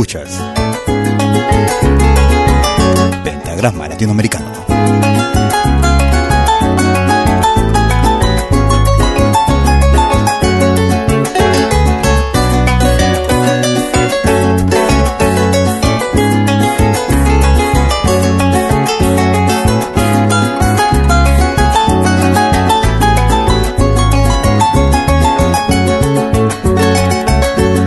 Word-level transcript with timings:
Escuchas. 0.00 0.40
Pentagrama 3.22 3.88
Latinoamericano. 3.88 4.50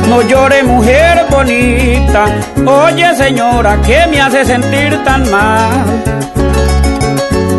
No 0.07 0.21
llore 0.21 0.61
mujer 0.61 1.02
bonita, 1.33 2.25
oye 2.65 3.15
señora, 3.15 3.79
¿qué 3.85 4.05
me 4.07 4.21
hace 4.21 4.45
sentir 4.45 5.03
tan 5.03 5.29
mal? 5.31 6.03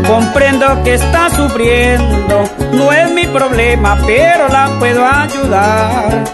Comprendo 0.06 0.82
que 0.84 0.94
está 0.94 1.28
sufriendo, 1.30 2.44
no 2.72 2.92
es 2.92 3.10
mi 3.10 3.26
problema, 3.26 3.98
pero 4.06 4.48
la 4.48 4.70
puedo 4.78 5.04
ayudar. 5.04 6.24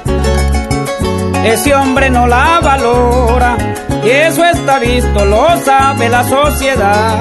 Ese 1.44 1.74
hombre 1.74 2.10
no 2.10 2.26
la 2.26 2.60
valora, 2.62 3.56
eso 4.04 4.44
está 4.44 4.78
visto, 4.78 5.24
lo 5.24 5.58
sabe 5.64 6.08
la 6.08 6.22
sociedad. 6.24 7.18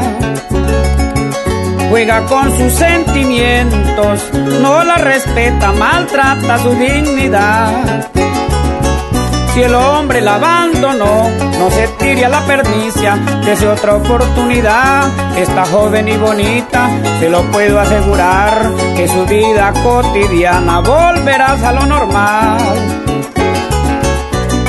Juega 1.90 2.25
con 2.25 2.56
sus 2.58 2.73
sentimientos, 2.73 4.30
no 4.62 4.84
la 4.84 4.95
respeta, 4.95 5.72
maltrata 5.72 6.59
su 6.59 6.72
dignidad. 6.72 8.19
Si 9.53 9.64
el 9.64 9.73
hombre 9.73 10.22
la 10.22 10.36
abandonó, 10.36 11.30
no 11.58 11.69
se 11.72 11.88
tire 12.00 12.25
a 12.25 12.30
la 12.30 12.42
perdicia, 12.42 13.17
desde 13.44 13.67
otra 13.67 13.95
oportunidad. 13.95 15.08
Esta 15.38 15.66
joven 15.66 16.08
y 16.08 16.17
bonita, 16.17 16.88
se 17.19 17.30
lo 17.30 17.41
puedo 17.52 17.79
asegurar, 17.79 18.72
que 18.96 19.07
su 19.07 19.25
vida 19.25 19.73
cotidiana 19.84 20.79
volverá 20.79 21.53
a 21.53 21.73
lo 21.73 21.85
normal. 21.85 22.59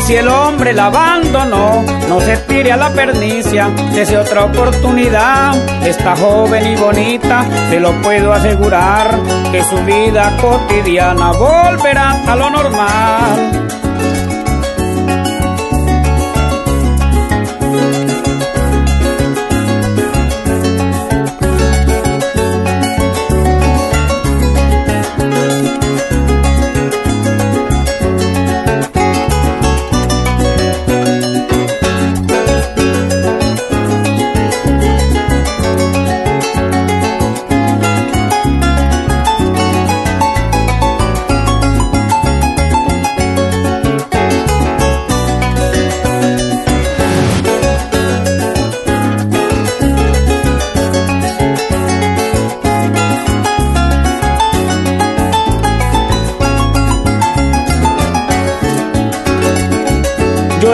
Si 0.07 0.17
el 0.17 0.27
hombre 0.27 0.73
la 0.73 0.87
abandonó, 0.87 1.85
no 2.09 2.21
se 2.21 2.37
tire 2.39 2.73
a 2.73 2.77
la 2.77 2.91
perdicia, 2.91 3.69
desde 3.95 4.19
otra 4.19 4.47
oportunidad. 4.47 5.55
Esta 5.87 6.17
joven 6.17 6.67
y 6.67 6.77
bonita, 6.77 7.45
se 7.69 7.79
lo 7.79 7.93
puedo 8.03 8.33
asegurar, 8.33 9.17
que 9.53 9.63
su 9.63 9.77
vida 9.85 10.37
cotidiana 10.41 11.31
volverá 11.33 12.21
a 12.27 12.35
lo 12.35 12.51
normal. 12.51 13.80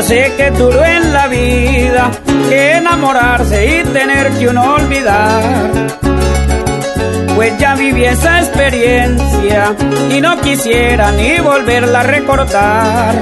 Sé 0.06 0.32
que 0.36 0.50
duro 0.52 0.84
en 0.84 1.12
la 1.12 1.26
vida 1.26 2.10
enamorarse 2.50 3.80
y 3.80 3.84
tener 3.88 4.30
que 4.38 4.48
uno 4.48 4.74
olvidar. 4.74 5.70
Pues 7.34 7.58
ya 7.58 7.74
viví 7.74 8.04
esa 8.04 8.38
experiencia 8.40 9.74
y 10.10 10.20
no 10.20 10.40
quisiera 10.40 11.10
ni 11.10 11.40
volverla 11.40 12.00
a 12.00 12.02
recordar. 12.04 13.14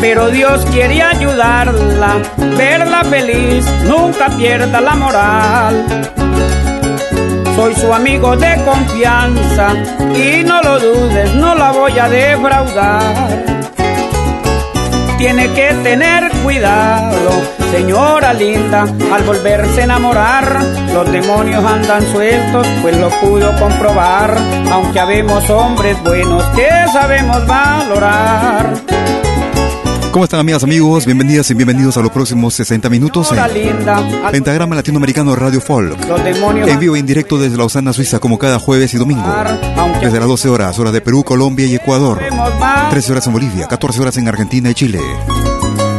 Pero 0.00 0.28
Dios 0.28 0.64
quiere 0.66 1.02
ayudarla, 1.02 2.16
verla 2.56 3.02
feliz, 3.04 3.64
nunca 3.84 4.28
pierda 4.36 4.80
la 4.80 4.94
moral. 4.94 5.86
Soy 7.56 7.74
su 7.74 7.92
amigo 7.92 8.36
de 8.36 8.62
confianza 8.62 9.74
y 10.14 10.44
no 10.44 10.62
lo 10.62 10.78
dudes, 10.78 11.34
no 11.34 11.54
la 11.54 11.72
voy 11.72 11.98
a 11.98 12.08
defraudar 12.08 13.67
tiene 15.18 15.52
que 15.52 15.74
tener 15.82 16.30
cuidado, 16.44 17.30
señora 17.72 18.32
linda, 18.32 18.82
al 18.82 19.22
volverse 19.24 19.80
a 19.80 19.84
enamorar. 19.84 20.62
Los 20.94 21.10
demonios 21.10 21.64
andan 21.64 22.06
sueltos, 22.12 22.66
pues 22.80 22.96
lo 22.96 23.10
pudo 23.10 23.54
comprobar, 23.58 24.38
aunque 24.72 25.00
habemos 25.00 25.50
hombres 25.50 26.00
buenos 26.04 26.44
que 26.50 26.68
sabemos 26.92 27.44
valorar. 27.46 29.17
¿Cómo 30.12 30.24
están 30.24 30.40
amigas, 30.40 30.64
amigos? 30.64 31.04
Bienvenidas 31.04 31.50
y 31.50 31.54
bienvenidos 31.54 31.96
a 31.98 32.00
los 32.00 32.10
próximos 32.10 32.54
60 32.54 32.88
minutos 32.88 33.30
en 33.32 34.32
Pentagrama 34.32 34.74
Latinoamericano 34.74 35.36
Radio 35.36 35.60
Folk. 35.60 35.98
En 36.66 36.80
vivo 36.80 36.96
e 36.96 36.98
indirecto 36.98 37.38
desde 37.38 37.58
Lausana, 37.58 37.92
Suiza, 37.92 38.18
como 38.18 38.38
cada 38.38 38.58
jueves 38.58 38.94
y 38.94 38.96
domingo. 38.96 39.30
Desde 40.00 40.18
las 40.18 40.28
12 40.28 40.48
horas, 40.48 40.78
hora 40.78 40.92
de 40.92 41.02
Perú, 41.02 41.24
Colombia 41.24 41.66
y 41.66 41.74
Ecuador. 41.74 42.20
13 42.90 43.12
horas 43.12 43.26
en 43.26 43.32
Bolivia, 43.34 43.66
14 43.66 44.00
horas 44.00 44.16
en 44.16 44.28
Argentina 44.28 44.70
y 44.70 44.74
Chile. 44.74 45.00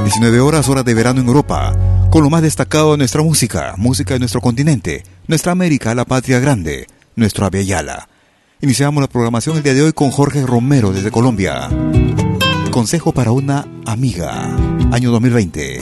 19 0.03 0.39
horas, 0.39 0.67
hora 0.69 0.81
de 0.81 0.93
verano 0.95 1.21
en 1.21 1.27
Europa. 1.27 1.75
Con 2.09 2.23
lo 2.23 2.31
más 2.31 2.41
destacado 2.41 2.93
de 2.93 2.97
nuestra 2.97 3.21
música, 3.21 3.75
música 3.77 4.15
de 4.15 4.19
nuestro 4.19 4.41
continente, 4.41 5.03
nuestra 5.27 5.51
América, 5.51 5.93
la 5.93 6.05
patria 6.05 6.39
grande, 6.39 6.87
nuestro 7.15 7.45
Aviala. 7.45 8.09
Iniciamos 8.61 9.01
la 9.01 9.07
programación 9.07 9.57
el 9.57 9.63
día 9.63 9.75
de 9.75 9.83
hoy 9.83 9.93
con 9.93 10.09
Jorge 10.09 10.45
Romero 10.45 10.91
desde 10.91 11.11
Colombia. 11.11 11.69
Consejo 12.71 13.11
para 13.11 13.31
una 13.31 13.67
amiga, 13.85 14.55
año 14.91 15.11
2020. 15.11 15.81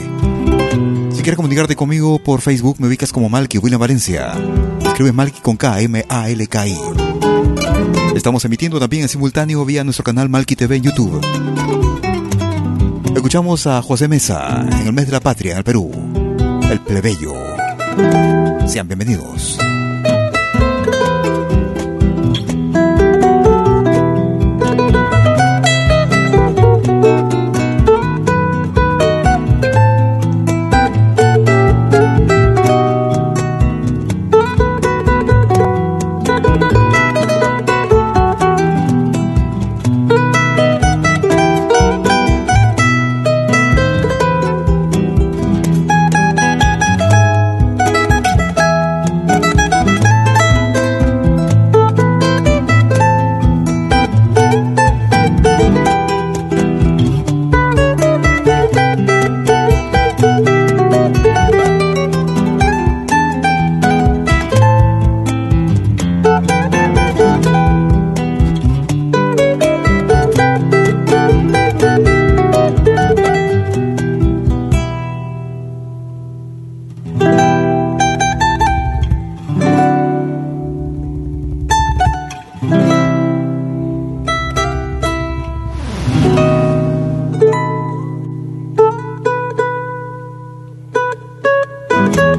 Si 1.10 1.22
quieres 1.22 1.36
comunicarte 1.36 1.76
conmigo 1.76 2.18
por 2.18 2.40
Facebook, 2.40 2.76
me 2.78 2.86
ubicas 2.88 3.12
como 3.12 3.28
Malky 3.28 3.58
William 3.58 3.80
Valencia. 3.80 4.32
Escribe 4.82 5.12
Malky 5.12 5.40
con 5.40 5.56
K, 5.56 5.80
M-A-L-K-I. 5.80 6.76
Estamos 8.16 8.44
emitiendo 8.44 8.80
también 8.80 9.02
en 9.02 9.08
simultáneo 9.08 9.64
vía 9.64 9.84
nuestro 9.84 10.02
canal 10.02 10.28
Malky 10.28 10.56
TV 10.56 10.76
en 10.76 10.82
YouTube. 10.84 11.20
Escuchamos 13.14 13.66
a 13.66 13.82
José 13.82 14.08
Mesa 14.08 14.66
en 14.80 14.86
el 14.86 14.92
mes 14.92 15.06
de 15.06 15.12
la 15.12 15.20
patria 15.20 15.52
en 15.52 15.58
el 15.58 15.64
Perú. 15.64 15.90
El 16.70 16.80
plebeyo. 16.80 17.34
Sean 18.66 18.88
bienvenidos. 18.88 19.58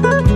thank 0.02 0.24
you 0.26 0.29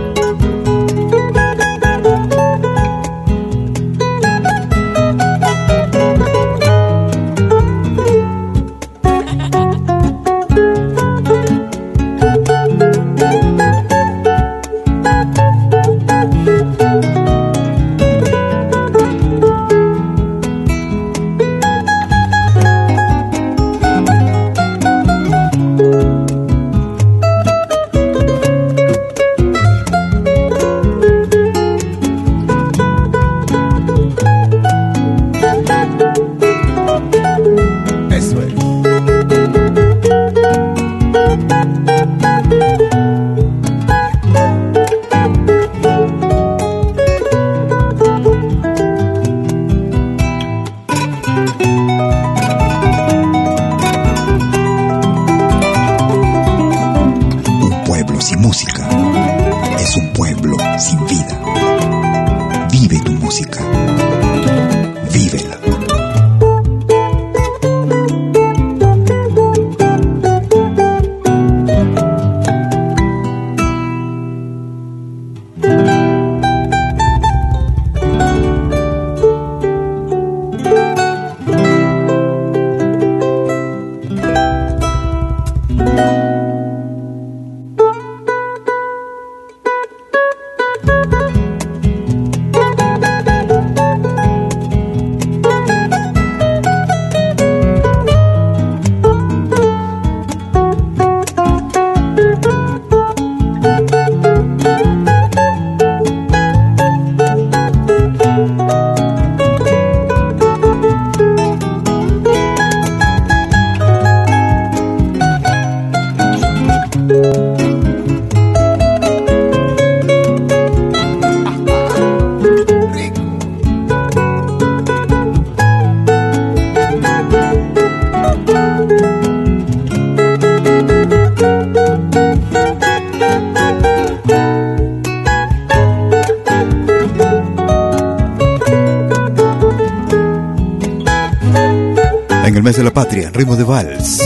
ritmo 143.35 143.57
de 143.57 143.65
vals, 143.65 144.21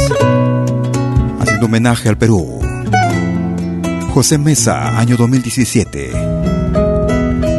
haciendo 1.40 1.66
homenaje 1.66 2.10
al 2.10 2.18
Perú. 2.18 2.60
José 4.14 4.38
Mesa, 4.38 5.00
año 5.00 5.18
2017. 5.18 6.12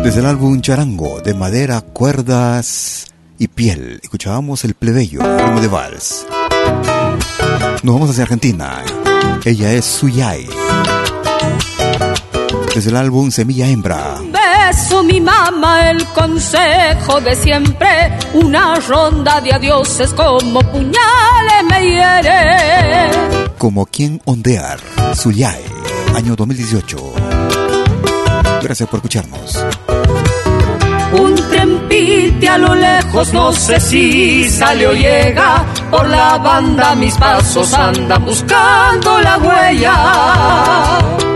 Desde 0.04 0.20
el 0.20 0.26
álbum 0.26 0.60
Charango, 0.60 1.20
de 1.20 1.34
madera, 1.34 1.80
cuerdas 1.80 3.06
y 3.36 3.48
piel, 3.48 3.98
escuchábamos 4.00 4.64
el 4.64 4.74
plebeyo, 4.74 5.22
ritmo 5.38 5.60
de 5.60 5.66
vals. 5.66 6.24
Nos 7.82 7.94
vamos 7.94 8.10
hacia 8.10 8.22
Argentina. 8.22 8.84
Ella 9.44 9.72
es 9.72 9.84
Suyai. 9.84 10.46
Desde 12.72 12.90
el 12.90 12.96
álbum 12.96 13.32
Semilla 13.32 13.68
Hembra 13.68 14.20
eso 14.70 15.02
mi 15.02 15.20
mamá 15.20 15.90
el 15.90 16.06
consejo 16.06 17.20
de 17.20 17.34
siempre, 17.34 18.18
una 18.34 18.76
ronda 18.76 19.40
de 19.40 19.52
adioses 19.52 20.12
como 20.14 20.60
puñales 20.60 21.64
me 21.68 21.82
hiere. 21.82 23.10
Como 23.58 23.86
quien 23.86 24.20
ondear, 24.24 24.78
Suyai, 25.14 25.62
año 26.14 26.36
2018. 26.36 26.96
Gracias 28.62 28.88
por 28.88 28.98
escucharnos. 28.98 29.64
Un 31.12 31.34
trempite 31.34 32.48
a 32.48 32.58
lo 32.58 32.74
lejos, 32.74 33.32
no 33.32 33.52
sé 33.52 33.80
si 33.80 34.48
sale 34.48 34.86
o 34.86 34.92
llega. 34.92 35.64
Por 35.90 36.08
la 36.08 36.38
banda 36.38 36.94
mis 36.94 37.14
pasos 37.16 37.74
andan 37.74 38.24
buscando 38.24 39.20
la 39.20 39.38
huella. 39.38 41.29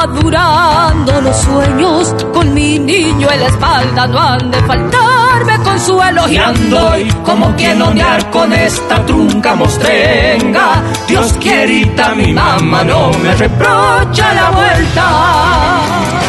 Madurando 0.00 1.20
los 1.20 1.36
sueños. 1.36 2.14
Con 2.32 2.54
mi 2.54 2.78
niño 2.78 3.28
en 3.30 3.40
la 3.40 3.46
espalda 3.46 4.06
no 4.06 4.18
han 4.18 4.50
de 4.50 4.58
faltarme 4.62 5.58
consuelo. 5.62 6.28
Y 6.28 6.36
ando 6.36 6.98
y 6.98 7.10
como 7.24 7.54
quien 7.56 7.82
onear 7.82 8.30
con 8.30 8.52
esta 8.52 9.04
trunca 9.04 9.54
mostrenga. 9.54 10.82
Dios 11.06 11.32
quierita 11.34 12.14
mi 12.14 12.32
mamá 12.32 12.84
no 12.84 13.10
me 13.22 13.34
reprocha 13.34 14.34
la 14.34 14.50
vuelta 14.50 16.19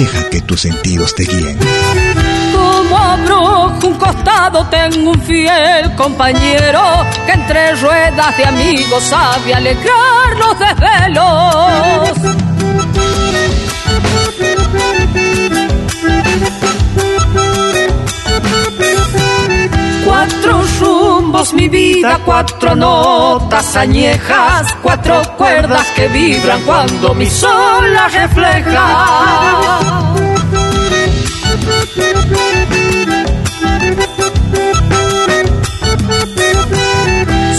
Deja 0.00 0.30
que 0.30 0.40
tus 0.40 0.62
sentidos 0.62 1.14
te 1.14 1.24
guíen. 1.24 1.58
Como 2.54 2.96
abrojo 2.96 3.86
un 3.86 3.94
costado 3.98 4.66
tengo 4.70 5.10
un 5.10 5.20
fiel 5.20 5.94
compañero 5.94 6.80
que 7.26 7.32
entre 7.32 7.74
ruedas 7.74 8.34
de 8.38 8.46
amigos 8.46 9.04
sabe 9.04 9.52
alegrar 9.52 10.38
los 10.38 10.58
desvelos. 10.58 12.49
Mi 21.54 21.68
vida, 21.68 22.20
cuatro 22.26 22.76
notas 22.76 23.74
añejas, 23.74 24.76
cuatro 24.82 25.22
cuerdas 25.38 25.86
que 25.96 26.06
vibran 26.08 26.60
cuando 26.64 27.14
mi 27.14 27.30
sol 27.30 27.94
las 27.94 28.12
refleja. 28.12 29.06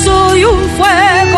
Soy 0.04 0.46
un 0.46 0.60
fuego 0.78 1.31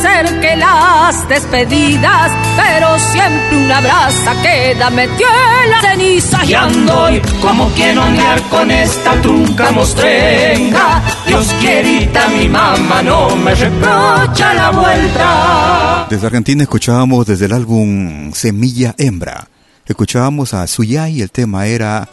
que 0.00 0.08
arde 0.08 0.28
ser 0.28 0.40
que 0.40 0.56
las 0.56 1.28
despedidas, 1.28 2.32
pero 2.56 2.98
siempre 2.98 3.64
una 3.64 3.80
brasa 3.80 4.42
queda 4.42 4.90
metió 4.90 5.26
en 5.64 5.70
la 5.70 5.80
ceniza 5.82 6.44
y 6.44 6.54
ando 6.54 7.08
como 7.40 7.68
quien 7.70 7.98
onear 7.98 8.42
con 8.48 8.70
esta 8.70 9.20
trunca 9.20 9.70
mostrenga. 9.72 11.02
Dios 11.26 11.46
quierita 11.60 12.28
mi 12.28 12.48
mamá 12.48 13.02
no 13.02 13.36
me 13.36 13.54
reprocha 13.54 14.54
la 14.54 14.70
vuelta. 14.70 16.06
Desde 16.08 16.26
Argentina 16.26 16.62
escuchábamos 16.62 17.26
desde 17.26 17.46
el 17.46 17.52
álbum 17.52 18.32
Semilla 18.32 18.94
Hembra. 18.98 19.48
Escuchábamos 19.86 20.54
a 20.54 20.66
Suyay 20.66 21.18
y 21.18 21.22
el 21.22 21.30
tema 21.30 21.66
era 21.66 22.08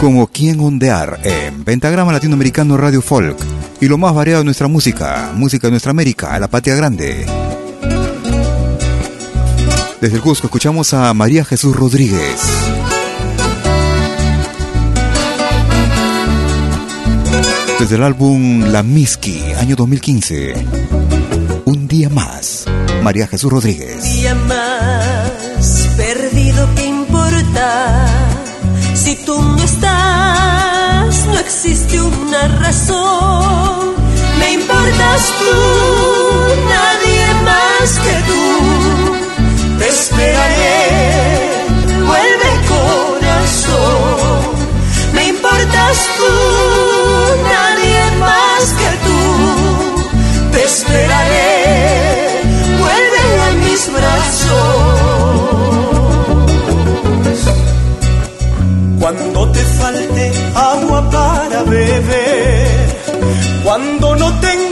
como 0.00 0.26
quien 0.28 0.60
ondear 0.60 1.20
en 1.24 1.62
Pentagrama 1.64 2.12
Latinoamericano 2.12 2.76
Radio 2.78 3.02
Folk 3.02 3.59
y 3.80 3.88
lo 3.88 3.98
más 3.98 4.14
variado 4.14 4.40
de 4.40 4.44
nuestra 4.44 4.68
música, 4.68 5.32
música 5.34 5.66
de 5.66 5.72
nuestra 5.72 5.90
América, 5.90 6.38
la 6.38 6.48
patria 6.48 6.74
grande. 6.74 7.26
Desde 10.00 10.16
el 10.16 10.22
Cusco 10.22 10.46
escuchamos 10.46 10.92
a 10.94 11.12
María 11.14 11.44
Jesús 11.44 11.74
Rodríguez. 11.74 12.40
Desde 17.78 17.96
el 17.96 18.02
álbum 18.02 18.64
La 18.70 18.82
Miski, 18.82 19.42
año 19.58 19.76
2015. 19.76 20.54
Un 21.64 21.88
día 21.88 22.10
más, 22.10 22.66
María 23.02 23.26
Jesús 23.26 23.50
Rodríguez. 23.50 23.96
Un 23.96 24.02
día 24.02 24.34
más, 24.34 25.88
perdido, 25.96 26.68
¿qué 26.76 26.86
importa? 26.86 27.99
Existe 31.50 32.00
una 32.00 32.46
razón. 32.62 33.94
Me 34.38 34.52
importas 34.52 35.20
tú, 35.40 35.56
nadie 36.76 37.24
más 37.48 37.88
que 38.04 38.14
tú. 38.30 38.44
Te 39.80 39.88
esperaré, 39.88 40.78
vuelve 42.10 42.50
corazón. 42.76 44.38
Me 45.12 45.22
importas 45.26 45.96
tú, 46.18 46.32
nadie 47.54 48.00
más 48.26 48.62
que 48.80 48.90
tú. 49.06 49.20
Te 50.52 50.60
esperaré, 50.64 51.99
Cuando 63.70 64.16
no 64.16 64.40
tengas 64.40 64.69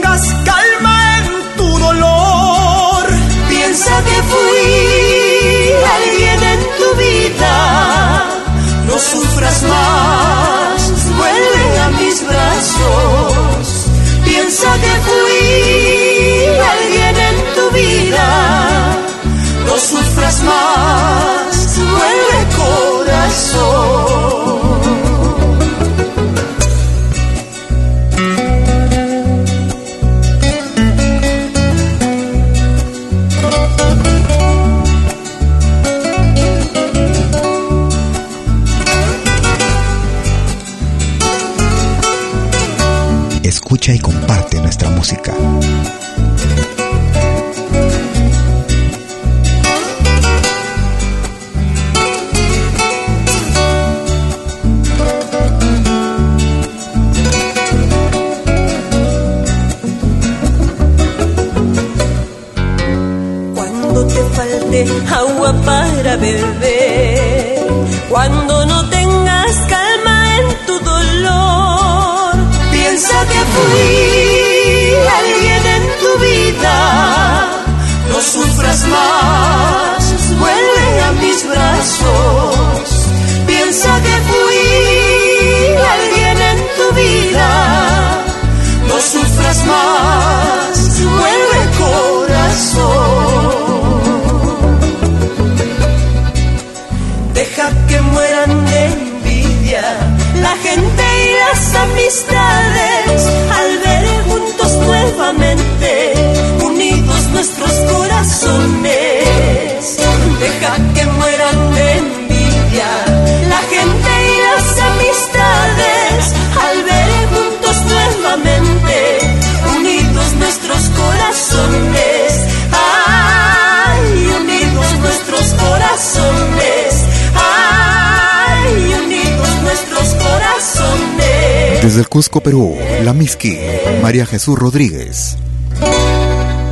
Desde 131.88 132.00
el 132.00 132.08
Cusco, 132.10 132.42
Perú, 132.42 132.76
la 133.02 133.14
Miski, 133.14 133.56
María 134.02 134.26
Jesús 134.26 134.58
Rodríguez. 134.58 135.38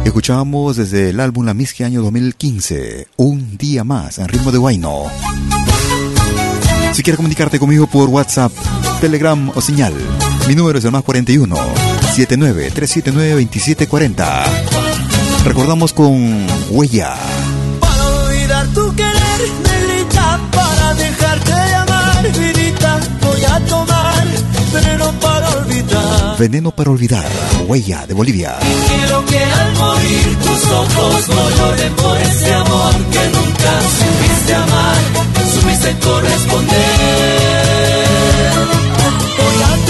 Escuchamos 0.05 0.77
desde 0.77 1.09
el 1.09 1.21
álbum 1.21 1.47
La 1.47 1.55
Miski 1.55 1.85
año 1.85 2.03
2015, 2.03 3.09
Un 3.17 3.57
Día 3.57 3.83
Más, 3.83 4.19
en 4.19 4.29
ritmo 4.29 4.53
de 4.53 4.59
Guayno. 4.59 5.05
Si 6.93 7.03
quieres 7.03 7.17
comunicarte 7.17 7.59
conmigo 7.59 7.87
por 7.87 8.11
WhatsApp, 8.11 8.53
Telegram 9.01 9.51
o 9.55 9.63
señal, 9.63 9.95
mi 10.49 10.55
número 10.55 10.79
es 10.81 10.85
el 10.85 10.93
más 10.93 11.03
41 11.03 11.57
79 12.15 12.71
379 12.75 13.31
2740. 13.31 14.45
Recordamos 15.47 15.95
con 15.95 16.47
Huella. 16.69 17.17
Para 17.81 18.07
olvidar 18.07 18.67
tu 18.75 18.95
querer, 18.95 19.41
negrita, 19.65 20.41
para 20.53 20.93
dejarte 20.93 21.53
de 21.53 21.75
amar, 21.75 22.33
vidita, 22.39 23.01
para 25.21 25.49
olvidar. 25.51 26.37
Veneno 26.39 26.71
para 26.71 26.91
olvidar, 26.91 27.27
Huella 27.67 28.07
de 28.07 28.15
Bolivia. 28.15 28.57
Quiero 28.61 29.25
que 29.27 29.39
al 29.39 29.75
morir 29.75 30.37
tus 30.39 30.71
ojos 30.71 31.29
no 31.29 31.51
lloren 31.51 31.93
por 31.95 32.17
ese 32.19 32.55
amor 32.55 32.95
que 33.13 33.29
nunca 33.37 33.73
supiste 33.99 34.55
amar, 34.55 34.97
supiste 35.55 35.97
corresponder. 35.99 37.57
A 39.57 39.86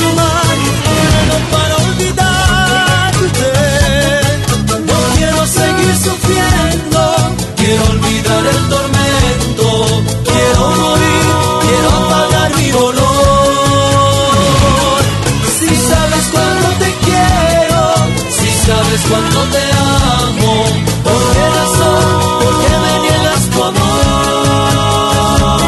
cuánto 19.08 19.40
te 19.54 19.62
amo, 19.72 20.64
¿por 21.04 21.22
qué 21.32 21.44
razón? 21.58 22.04
¿Por 22.42 22.54
qué 22.60 22.68
me 22.84 22.92
niegas 23.04 23.42
tu 23.50 23.58
amor? 23.62 25.60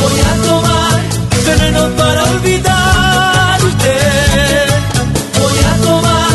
Voy 0.00 0.18
a 0.20 0.32
tomar 0.46 0.96
veneno 1.46 1.82
para 1.96 2.20
olvidarte. 2.24 3.94
Voy 5.38 5.58
a 5.70 5.72
tomar 5.84 6.34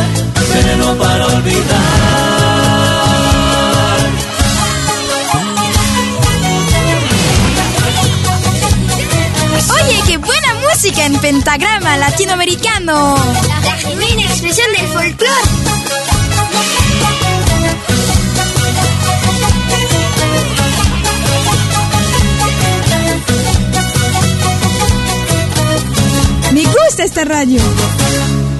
veneno 0.53 0.87
para 0.95 1.23
olvidar. 1.27 1.91
Oye, 9.73 9.97
qué 10.07 10.17
buena 10.17 10.53
música 10.69 11.05
en 11.05 11.17
pentagrama 11.19 11.97
latinoamericano. 11.97 13.15
La 13.63 13.77
genuina 13.77 14.23
expresión 14.23 14.71
del 14.73 14.87
folclore. 14.87 15.80
Esta 27.03 27.23
radio. 27.23 27.59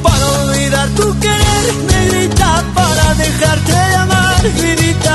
Para 0.02 0.26
olvidar 0.44 0.90
tu 0.96 1.20
querer, 1.20 1.74
negrita, 1.92 2.64
para 2.74 3.14
dejarte 3.14 3.72
de 3.72 3.96
amar, 3.96 4.42
vidita, 4.42 5.11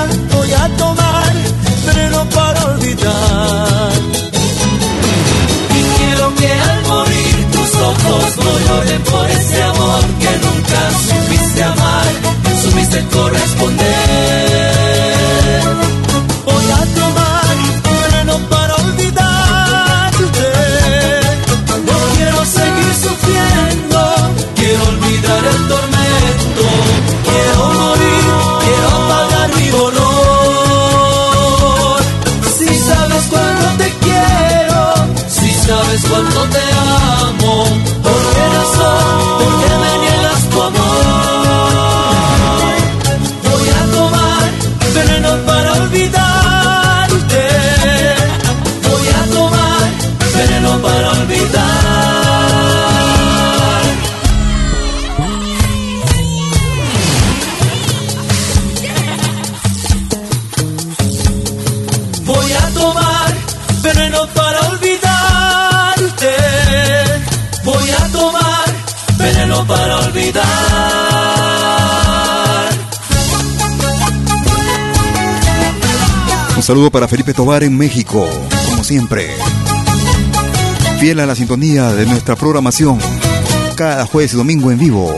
saludo 76.66 76.90
para 76.90 77.06
Felipe 77.06 77.32
Tobar 77.32 77.62
en 77.62 77.78
México, 77.78 78.28
como 78.68 78.82
siempre. 78.82 79.28
Fiel 80.98 81.20
a 81.20 81.26
la 81.26 81.36
sintonía 81.36 81.92
de 81.92 82.06
nuestra 82.06 82.34
programación, 82.34 82.98
cada 83.76 84.04
jueves 84.04 84.34
y 84.34 84.36
domingo 84.36 84.72
en 84.72 84.78
vivo. 84.80 85.08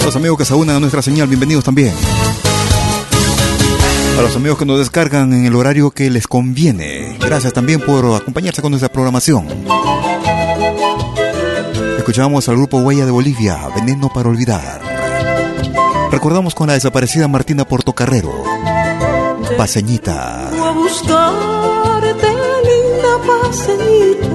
A 0.00 0.04
los 0.04 0.16
amigos 0.16 0.38
que 0.38 0.44
se 0.44 0.54
unan 0.54 0.74
a 0.74 0.80
nuestra 0.80 1.02
señal, 1.02 1.28
bienvenidos 1.28 1.62
también. 1.62 1.94
A 4.18 4.22
los 4.22 4.34
amigos 4.34 4.58
que 4.58 4.66
nos 4.66 4.80
descargan 4.80 5.32
en 5.32 5.46
el 5.46 5.54
horario 5.54 5.92
que 5.92 6.10
les 6.10 6.26
conviene. 6.26 7.16
Gracias 7.20 7.52
también 7.52 7.80
por 7.80 8.12
acompañarse 8.16 8.60
con 8.60 8.72
nuestra 8.72 8.90
programación. 8.90 9.46
Escuchamos 11.96 12.48
al 12.48 12.56
grupo 12.56 12.78
Huella 12.78 13.04
de 13.04 13.12
Bolivia, 13.12 13.68
Veneno 13.76 14.10
para 14.12 14.30
Olvidar. 14.30 14.87
Recordamos 16.10 16.54
con 16.54 16.66
la 16.68 16.74
desaparecida 16.74 17.28
Martina 17.28 17.64
Portocarrero, 17.64 18.32
Paseñita. 19.56 20.48
a 20.48 20.70
buscarte, 20.72 22.28
linda 22.68 23.12
paseñita. 23.26 24.28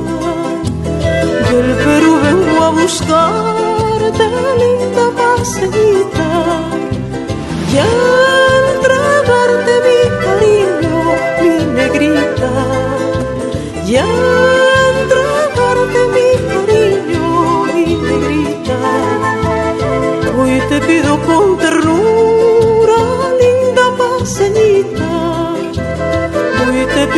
Del 1.51 1.75
Perú 1.75 2.19
vengo 2.23 2.63
a 2.63 2.69
buscarte, 2.69 4.25
linda 4.61 5.05
paseñita. 5.17 6.27
Ya 7.73 8.12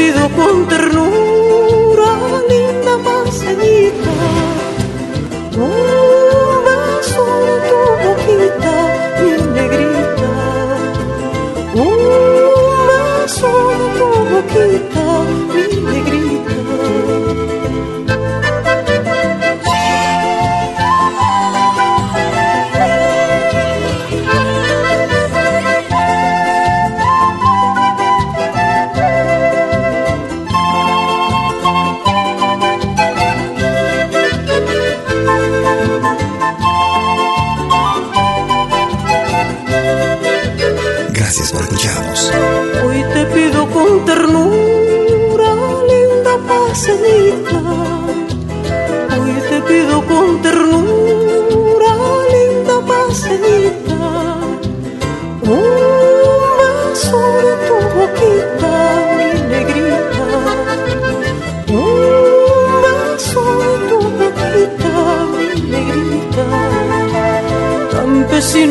querido 0.05 0.29
con 0.29 0.67
ternura. 0.67 1.14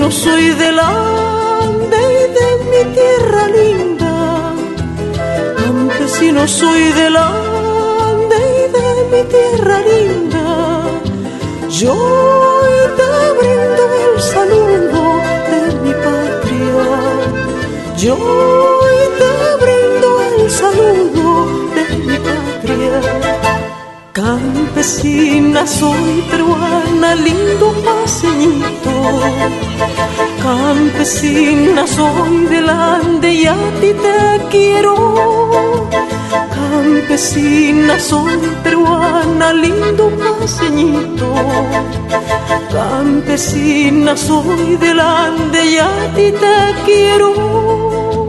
Campesino 0.05 0.23
soy 0.23 0.51
del 0.51 0.79
Ande 0.79 1.97
y 1.97 2.25
de 2.37 2.49
mi 2.71 2.95
tierra 2.95 3.49
linda. 3.49 4.53
Campesino 5.57 6.47
soy 6.47 6.93
del 6.93 7.17
Ande 7.17 8.37
y 8.37 8.65
de 8.77 8.87
mi 9.11 9.23
tierra 9.31 9.81
linda. 9.81 10.45
Yo 11.71 11.95
hoy 11.95 12.79
te 12.99 13.09
brindo 13.39 13.83
el 14.05 14.21
saludo 14.21 15.03
de 15.51 15.61
mi 15.83 15.93
patria. 16.05 16.87
Yo 17.97 18.54
Campesina 24.85 25.67
soy 25.67 26.23
peruana, 26.31 27.15
lindo 27.15 27.73
paseñito. 27.87 28.93
Campesina 30.43 31.87
soy 31.87 32.45
del 32.51 32.69
Ande 32.69 33.33
y 33.33 33.47
a 33.47 33.57
ti 33.81 33.93
te 33.95 34.47
quiero. 34.51 35.89
Campesina 36.55 37.99
soy 37.99 38.39
peruana, 38.63 39.55
lindo 39.55 40.11
paseñito. 40.19 41.33
Campesina 42.71 44.15
soy 44.19 44.77
del 44.77 45.01
Ande 45.01 45.65
y 45.65 45.79
a 45.79 46.15
ti 46.15 46.31
te 46.43 46.83
quiero. 46.85 48.29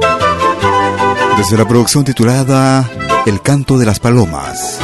Desde 1.36 1.58
la 1.58 1.68
producción 1.68 2.06
titulada 2.06 2.90
El 3.26 3.42
canto 3.42 3.78
de 3.78 3.86
las 3.86 4.00
palomas, 4.00 4.80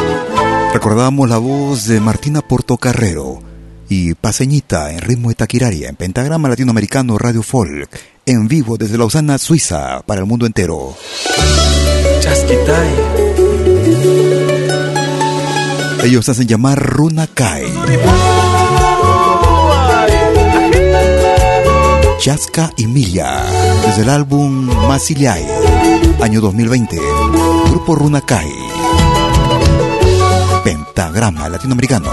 recordamos 0.73 1.29
la 1.29 1.37
voz 1.37 1.85
de 1.87 1.99
Martina 1.99 2.41
Portocarrero 2.41 3.41
y 3.89 4.13
Paseñita 4.13 4.91
en 4.91 5.01
ritmo 5.01 5.29
de 5.29 5.35
taquiraria 5.35 5.89
en 5.89 5.95
pentagrama 5.95 6.47
latinoamericano 6.47 7.17
Radio 7.17 7.43
Folk, 7.43 7.89
en 8.25 8.47
vivo 8.47 8.77
desde 8.77 8.97
Lausana, 8.97 9.37
Suiza, 9.37 10.01
para 10.05 10.21
el 10.21 10.27
mundo 10.27 10.45
entero. 10.45 10.95
Ellos 16.03 16.29
hacen 16.29 16.47
llamar 16.47 16.79
Runa 16.79 17.27
Kai. 17.27 17.65
Chaska 22.19 22.71
y 22.77 22.87
Milla, 22.87 23.43
desde 23.85 24.03
el 24.03 24.09
álbum 24.09 24.69
Masiliai, 24.87 25.45
año 26.21 26.39
2020. 26.39 26.97
Grupo 27.69 27.95
Runa 27.95 28.21
Kai. 28.21 28.60
Pentagrama 30.63 31.49
Latinoamericano. 31.49 32.11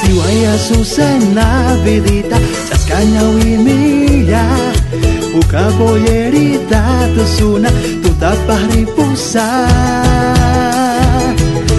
si 0.00 0.74
Susana, 0.74 1.76
vidita, 1.84 2.38
las 2.70 2.84
caña 2.86 3.22
y 3.40 3.56
mi 3.58 3.97
wimilla 5.48 5.48
Buka 5.48 5.70
boyerita 5.78 6.82
Tusuna 7.16 7.70
Tutapah 8.02 8.60
ripusa 8.74 9.48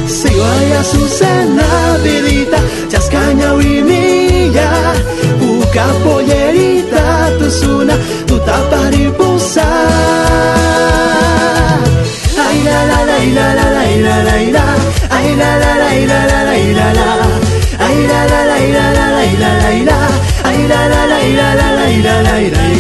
Siwaya 0.08 0.84
Susana 0.84 1.98
vidita 2.04 2.58
Chascaña 2.90 3.54
wimilla 3.54 4.70
Buka 5.40 5.86
boyerita 6.04 7.30
Tusuna 7.40 7.94
Tutapah 8.26 8.90
ripusa 8.92 9.66
Ay 12.38 12.64
la 12.66 12.80
la 12.90 13.00
la 13.06 13.18
la 13.38 13.48
la 13.54 13.68
la 13.70 13.92
la 14.02 14.18
la 14.24 14.38
la 14.50 14.66
Ay 15.12 15.36
la 15.36 15.52
la 15.58 15.72
la 15.78 15.90
la 16.06 16.22
la 16.26 16.58
la 16.74 16.94
la 16.94 17.50
ay 17.80 18.08
la 18.08 18.26
la 18.28 18.42
la 18.46 18.58
la 18.60 18.86
la 18.92 19.08
la 19.14 19.52
la 19.58 19.72
la 19.88 20.00
ay 20.44 20.68
la 20.68 20.82
la 20.92 21.02
la 21.08 21.20
la 21.38 21.48
la 21.56 21.70
la 21.74 22.14
la 22.26 22.38
la 22.54 22.79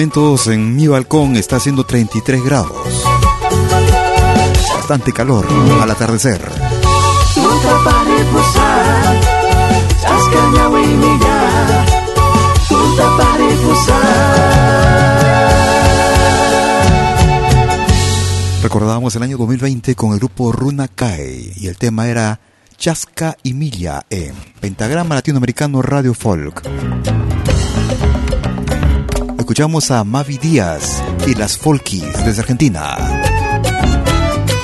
momentos 0.00 0.46
en 0.46 0.76
mi 0.76 0.86
balcón 0.86 1.36
está 1.36 1.56
haciendo 1.56 1.84
33 1.84 2.42
grados. 2.42 2.72
Bastante 4.74 5.12
calor 5.12 5.46
al 5.78 5.90
atardecer. 5.90 6.40
Recordábamos 18.62 19.14
el 19.16 19.22
año 19.22 19.36
2020 19.36 19.94
con 19.96 20.14
el 20.14 20.18
grupo 20.18 20.50
Runa 20.50 20.88
Kai 20.88 21.52
y 21.56 21.66
el 21.66 21.76
tema 21.76 22.08
era 22.08 22.40
Chasca 22.78 23.36
y 23.42 23.52
Milla 23.52 24.06
en 24.08 24.34
Pentagrama 24.60 25.14
Latinoamericano 25.16 25.82
Radio 25.82 26.14
Folk 26.14 26.62
escuchamos 29.50 29.90
a 29.90 30.04
Mavi 30.04 30.38
Díaz 30.38 31.02
y 31.26 31.34
las 31.34 31.58
Folkies 31.58 32.24
desde 32.24 32.42
Argentina. 32.42 32.96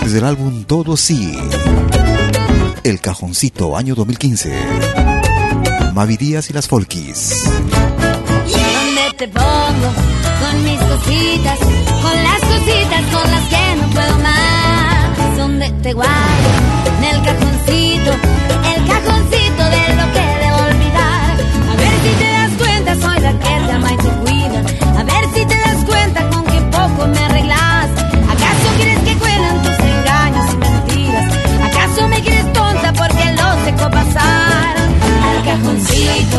Desde 0.05 0.19
el 0.19 0.25
álbum 0.25 0.63
Todo 0.63 0.97
Sí, 0.97 1.37
El 2.85 3.01
Cajoncito, 3.01 3.77
año 3.77 3.97
2015. 3.97 4.55
Mavi 5.93 6.17
Díaz 6.17 6.51
y 6.51 6.53
las 6.53 6.69
Folkies. 6.69 7.43
¿Dónde 8.47 9.13
te 9.19 9.27
pongo 9.27 9.91
con 10.41 10.63
mis 10.63 10.79
cositas, 10.79 11.59
con 11.59 12.23
las 12.23 12.41
cositas 12.43 13.03
con 13.11 13.31
las 13.33 13.49
que 13.49 13.77
no 13.81 13.91
puedo 13.91 14.19
más? 14.21 15.37
¿Dónde 15.37 15.71
te 15.83 15.93
guardo? 15.95 16.49
En 16.99 17.05
el 17.13 17.25
cajoncito, 17.25 18.13
el 18.13 18.87
cajoncito 18.87 19.65
de 19.65 19.95
lo 19.97 20.13
que 20.13 20.25
debo 20.45 20.59
olvidar. 20.71 21.41
A 21.73 21.77
ver 21.77 21.93
si 22.05 22.19
te 22.21 22.31
das 22.31 22.53
cuenta, 22.57 22.95
soy 22.95 23.21
la 23.21 23.39
que 23.41 23.66
cuida 25.07 25.29
si 25.35 25.47
te 25.47 25.57
das 25.57 25.85
cuenta 25.85 26.29
con 26.31 26.45
qué 26.45 26.61
poco 26.77 27.07
me 27.09 27.19
arreglas. 27.19 27.89
¿Acaso 28.29 28.67
quieres 28.77 28.99
que 29.01 29.15
cuelan 29.17 29.63
tus 29.63 29.79
engaños 29.79 30.53
y 30.53 30.57
mentiras? 30.57 31.33
¿Acaso 31.65 32.09
me 32.09 32.21
quieres 32.23 32.53
tonta 32.53 32.93
porque 32.93 33.25
lo 33.33 33.65
seco 33.65 33.91
pasar? 33.91 34.77
Al 35.29 35.45
cajoncito, 35.45 36.37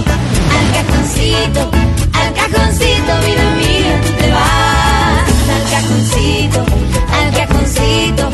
al 0.58 0.67
cajoncito, 0.77 1.71
al 2.13 2.34
cajoncito, 2.34 3.12
vida 3.25 3.45
mía, 3.62 4.01
tú 4.03 4.12
te 4.19 4.32
vas. 4.32 5.27
Al 5.56 5.63
cajoncito, 5.71 6.60
al 7.19 7.30
cajoncito, 7.39 8.30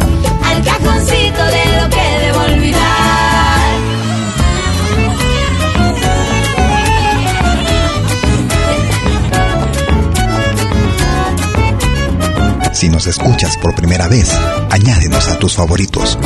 al 0.50 0.64
cajoncito 0.64 1.44
de 1.46 1.82
lo 1.82 1.90
que 1.90 2.03
Si 12.84 12.90
nos 12.90 13.08
escuchas 13.08 13.56
por 13.56 13.74
primera 13.76 14.10
vez, 14.10 14.30
añádenos 14.70 15.30
a 15.30 15.40
tus 15.40 15.56
favoritos. 15.56 16.20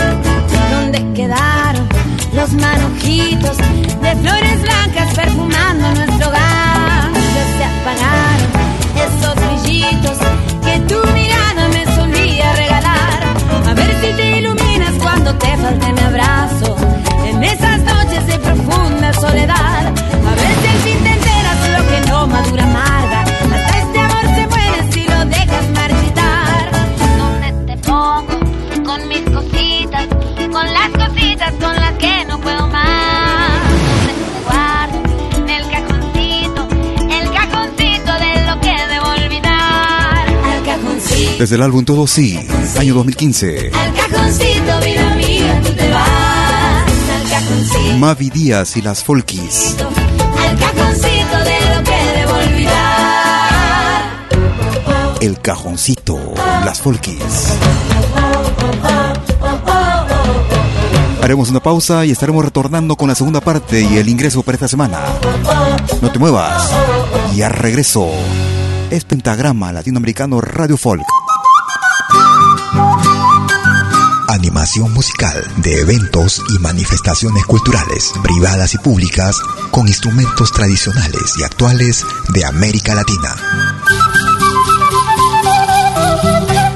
¿Dónde 0.72 1.06
quedaron 1.14 1.88
los 2.34 2.52
manojitos 2.54 3.58
de 3.58 4.16
flores 4.16 4.62
blancas 4.64 5.14
perfumando 5.14 5.94
nuestro 5.94 6.30
hogar? 6.30 7.12
Se 7.58 7.64
apagaron 7.64 8.50
esos 9.06 9.36
brillitos 9.36 10.18
que 10.66 10.80
tu 10.92 11.08
mirada 11.14 11.68
me 11.68 11.86
solía 11.96 12.52
regalar. 12.54 13.20
A 13.68 13.74
ver 13.76 13.96
si 14.02 14.14
te 14.14 14.40
iluminas 14.40 14.94
cuando 15.00 15.36
te 15.36 15.56
falte 15.58 15.94
mi 15.94 16.02
abrazo. 16.02 16.76
En 17.28 17.44
esas 17.44 17.82
noches 17.82 18.26
de 18.26 18.40
profunda 18.40 19.14
soledad. 19.14 19.86
A 19.86 20.36
ver 20.36 20.56
si 20.62 20.68
al 20.70 20.78
fin 20.80 21.04
te 21.04 21.10
enteras 21.10 21.58
lo 21.78 21.88
que 21.88 22.10
no 22.10 22.26
madura 22.26 22.64
amarga. 22.64 23.17
Cositas 31.38 31.54
con 31.54 31.76
las 31.76 31.94
que 31.94 32.26
no 32.26 32.40
puedo 32.40 32.68
más. 32.68 33.62
Guardo 34.44 34.98
en 35.38 35.50
el 35.50 35.70
cajoncito, 35.70 36.68
el 37.10 37.32
cajoncito 37.32 38.14
de 38.14 38.46
lo 38.48 38.60
que 38.62 38.76
debo 38.88 39.08
olvidar. 39.10 40.28
Al 40.28 40.64
cajoncito. 40.64 41.38
Desde 41.40 41.56
el 41.56 41.62
álbum 41.62 41.86
Todo 41.86 42.08
Sí, 42.08 42.40
año 42.78 42.94
2015. 42.96 43.72
Al 43.74 43.94
cajoncito, 43.94 44.80
vida 44.84 45.16
mía, 45.16 45.62
tú 45.64 45.74
te 45.74 45.90
vas. 45.92 46.86
Al 47.16 47.30
cajoncito. 47.30 47.98
Mavi 47.98 48.30
Díaz 48.30 48.78
y 48.78 48.82
las 48.82 49.04
Folkies. 49.04 49.76
Al 49.80 50.58
cajoncito 50.58 51.38
de 51.44 51.76
lo 51.76 51.84
que 51.84 52.20
debo 52.20 52.34
olvidar. 52.34 52.78
El 55.22 55.40
cajoncito, 55.42 56.34
las 56.64 56.80
Folkies. 56.82 57.47
Haremos 61.28 61.50
una 61.50 61.60
pausa 61.60 62.06
y 62.06 62.12
estaremos 62.12 62.46
retornando 62.46 62.96
con 62.96 63.10
la 63.10 63.14
segunda 63.14 63.42
parte 63.42 63.82
y 63.82 63.98
el 63.98 64.08
ingreso 64.08 64.44
para 64.44 64.56
esta 64.56 64.70
semana. 64.70 65.02
No 66.02 66.10
te 66.10 66.20
muevas. 66.20 66.72
Y 67.36 67.42
a 67.42 67.50
regreso 67.50 68.10
es 68.92 69.04
Pentagrama 69.04 69.74
Latinoamericano 69.74 70.40
Radio 70.40 70.78
Folk. 70.78 71.04
Animación 74.30 74.94
musical 74.94 75.46
de 75.58 75.82
eventos 75.82 76.42
y 76.48 76.60
manifestaciones 76.60 77.44
culturales, 77.44 78.14
privadas 78.24 78.74
y 78.76 78.78
públicas, 78.78 79.38
con 79.72 79.86
instrumentos 79.86 80.54
tradicionales 80.54 81.34
y 81.38 81.44
actuales 81.44 82.06
de 82.30 82.46
América 82.46 82.96
Latina. 82.96 83.36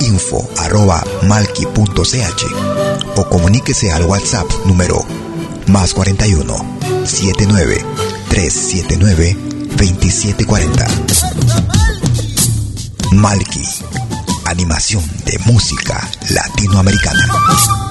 info.malki.ch 0.00 0.44
o 3.16 3.28
comuníquese 3.28 3.92
al 3.92 4.04
WhatsApp 4.04 4.50
número 4.66 5.04
más 5.66 5.94
41 5.94 6.54
79 7.04 7.84
379 8.28 9.36
2740. 9.76 10.86
Malki, 13.12 13.62
animación 14.46 15.02
de 15.24 15.38
música 15.46 16.08
latinoamericana. 16.30 17.83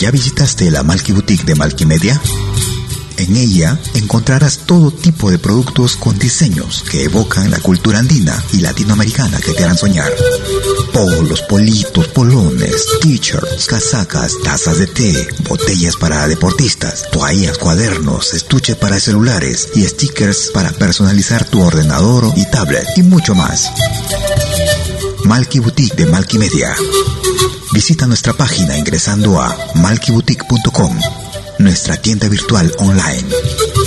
¿Ya 0.00 0.10
visitaste 0.10 0.70
la 0.70 0.82
Malky 0.82 1.12
Boutique 1.12 1.44
de 1.44 1.54
Malkimedia? 1.54 2.18
En 3.18 3.36
ella 3.36 3.78
encontrarás 3.92 4.60
todo 4.64 4.90
tipo 4.90 5.30
de 5.30 5.38
productos 5.38 5.96
con 5.96 6.18
diseños 6.18 6.82
que 6.90 7.04
evocan 7.04 7.50
la 7.50 7.60
cultura 7.60 7.98
andina 7.98 8.42
y 8.54 8.60
latinoamericana 8.60 9.38
que 9.40 9.52
te 9.52 9.62
harán 9.62 9.76
soñar. 9.76 10.10
Polos, 10.94 11.42
politos, 11.42 12.08
polones, 12.08 12.86
t-shirts, 13.02 13.66
casacas, 13.66 14.38
tazas 14.42 14.78
de 14.78 14.86
té, 14.86 15.28
botellas 15.46 15.96
para 15.96 16.26
deportistas, 16.28 17.10
toallas, 17.10 17.58
cuadernos, 17.58 18.32
estuche 18.32 18.76
para 18.76 18.98
celulares 18.98 19.68
y 19.74 19.82
stickers 19.84 20.50
para 20.54 20.70
personalizar 20.72 21.44
tu 21.44 21.60
ordenador 21.60 22.32
y 22.36 22.50
tablet 22.50 22.86
y 22.96 23.02
mucho 23.02 23.34
más. 23.34 23.70
Malky 25.24 25.58
Boutique 25.58 25.94
de 25.94 26.06
Malky 26.06 26.38
Media. 26.38 26.74
Visita 27.72 28.06
nuestra 28.06 28.32
página 28.32 28.76
ingresando 28.76 29.40
a 29.40 29.56
malkyboutique.com, 29.76 30.98
nuestra 31.58 31.96
tienda 31.96 32.28
virtual 32.28 32.72
online. 32.78 33.28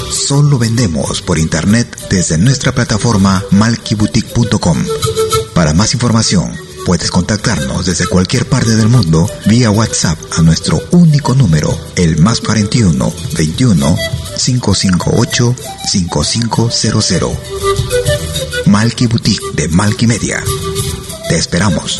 Solo 0.10 0.58
vendemos 0.58 1.22
por 1.22 1.38
internet 1.38 2.08
desde 2.10 2.38
nuestra 2.38 2.72
plataforma 2.72 3.44
malkyboutique.com. 3.52 4.86
Para 5.54 5.74
más 5.74 5.94
información, 5.94 6.56
puedes 6.86 7.12
contactarnos 7.12 7.86
desde 7.86 8.08
cualquier 8.08 8.48
parte 8.48 8.74
del 8.74 8.88
mundo 8.88 9.30
vía 9.48 9.70
WhatsApp 9.70 10.18
a 10.38 10.42
nuestro 10.42 10.82
único 10.92 11.36
número, 11.36 11.78
el 11.98 12.20
más 12.20 12.40
41 12.40 13.14
21 13.36 13.98
558 14.38 15.56
5500. 15.92 17.32
Malky 18.66 19.08
Boutique 19.08 19.46
de 19.56 19.68
Malky 19.68 20.08
Media. 20.08 20.42
Te 21.28 21.36
esperamos. 21.36 22.00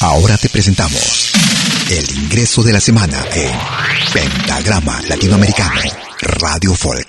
Ahora 0.00 0.36
te 0.36 0.48
presentamos 0.50 1.32
el 1.90 2.10
ingreso 2.16 2.62
de 2.62 2.72
la 2.72 2.80
semana 2.80 3.24
en 3.34 3.50
Pentagrama 4.12 5.00
Latinoamericano 5.08 5.80
Radio 6.20 6.74
Folk. 6.74 7.08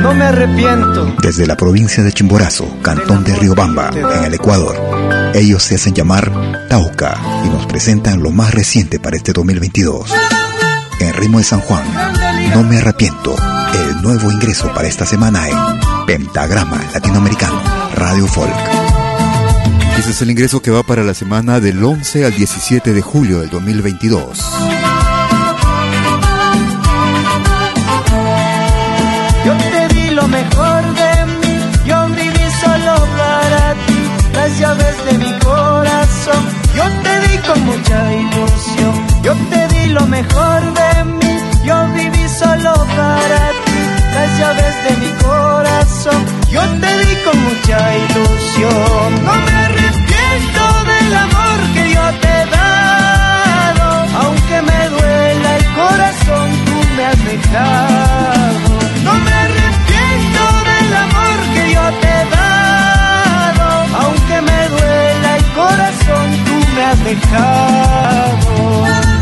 No 0.00 0.14
me 0.14 0.24
arrepiento. 0.24 1.16
Desde 1.20 1.46
la 1.46 1.56
provincia 1.56 2.04
de 2.04 2.12
Chimborazo, 2.12 2.80
cantón 2.80 3.24
de 3.24 3.34
Riobamba, 3.34 3.90
en 3.90 4.24
el 4.24 4.34
Ecuador, 4.34 5.32
ellos 5.34 5.62
se 5.62 5.74
hacen 5.74 5.94
llamar 5.94 6.68
Tauca 6.68 7.18
y 7.44 7.48
nos 7.48 7.66
presentan 7.66 8.22
lo 8.22 8.30
más 8.30 8.54
reciente 8.54 9.00
para 9.00 9.16
este 9.16 9.32
2022. 9.32 10.10
En 11.00 11.12
ritmo 11.14 11.38
de 11.38 11.44
San 11.44 11.60
Juan, 11.60 11.84
No 12.52 12.62
me 12.62 12.78
arrepiento, 12.78 13.34
el 13.74 14.02
nuevo 14.02 14.30
ingreso 14.30 14.72
para 14.74 14.88
esta 14.88 15.06
semana 15.06 15.48
en 15.48 15.56
Pentagrama 16.06 16.80
Latinoamericano 16.92 17.60
Radio 17.94 18.26
Folk. 18.26 18.52
Ese 19.98 20.10
es 20.10 20.22
el 20.22 20.30
ingreso 20.30 20.60
que 20.60 20.70
va 20.70 20.82
para 20.82 21.02
la 21.02 21.14
semana 21.14 21.60
del 21.60 21.82
11 21.82 22.24
al 22.24 22.34
17 22.34 22.92
de 22.92 23.02
julio 23.02 23.40
del 23.40 23.50
2022. 23.50 24.64
mejor 30.28 30.82
de 31.00 31.12
mí. 31.40 31.54
Yo 31.86 32.08
viví 32.08 32.46
solo 32.62 32.94
para 33.18 33.74
ti, 33.86 34.00
las 34.34 34.58
llaves 34.58 34.96
de 35.06 35.18
mi 35.18 35.32
corazón. 35.38 36.42
Yo 36.76 36.84
te 37.04 37.14
di 37.24 37.38
con 37.48 37.60
mucha 37.70 37.98
ilusión, 38.22 38.94
yo 39.22 39.32
te 39.50 39.60
di 39.74 39.86
lo 39.92 40.06
mejor 40.06 40.60
de 40.80 41.04
mí. 41.04 41.32
Yo 41.64 41.76
viví 41.94 42.13
solo 42.38 42.72
para 42.96 43.42
ti, 43.64 43.80
las 44.14 44.38
llaves 44.38 44.74
de 44.84 44.92
mi 45.02 45.10
corazón. 45.22 46.20
Yo 46.50 46.62
te 46.80 46.90
di 47.04 47.14
con 47.24 47.36
mucha 47.46 47.78
ilusión. 47.96 49.08
No 49.28 49.34
me 49.46 49.52
arrepiento 49.66 50.62
del 50.92 51.14
amor 51.26 51.58
que 51.74 51.84
yo 51.94 52.04
te 52.22 52.28
he 52.28 52.46
dado, 52.58 53.86
aunque 54.22 54.56
me 54.62 54.80
duela 54.94 55.56
el 55.58 55.64
corazón, 55.80 56.46
tú 56.66 56.76
me 56.96 57.04
has 57.06 57.24
dejado. 57.24 58.74
No 59.04 59.12
me 59.12 59.34
te 62.00 62.06
he 62.06 62.24
dado, 62.30 63.66
aunque 64.00 64.40
me 64.40 64.68
duela 64.68 65.36
el 65.36 65.44
corazón, 65.52 66.30
tú 66.44 66.54
me 66.74 66.84
has 66.84 67.04
dejado. 67.04 69.13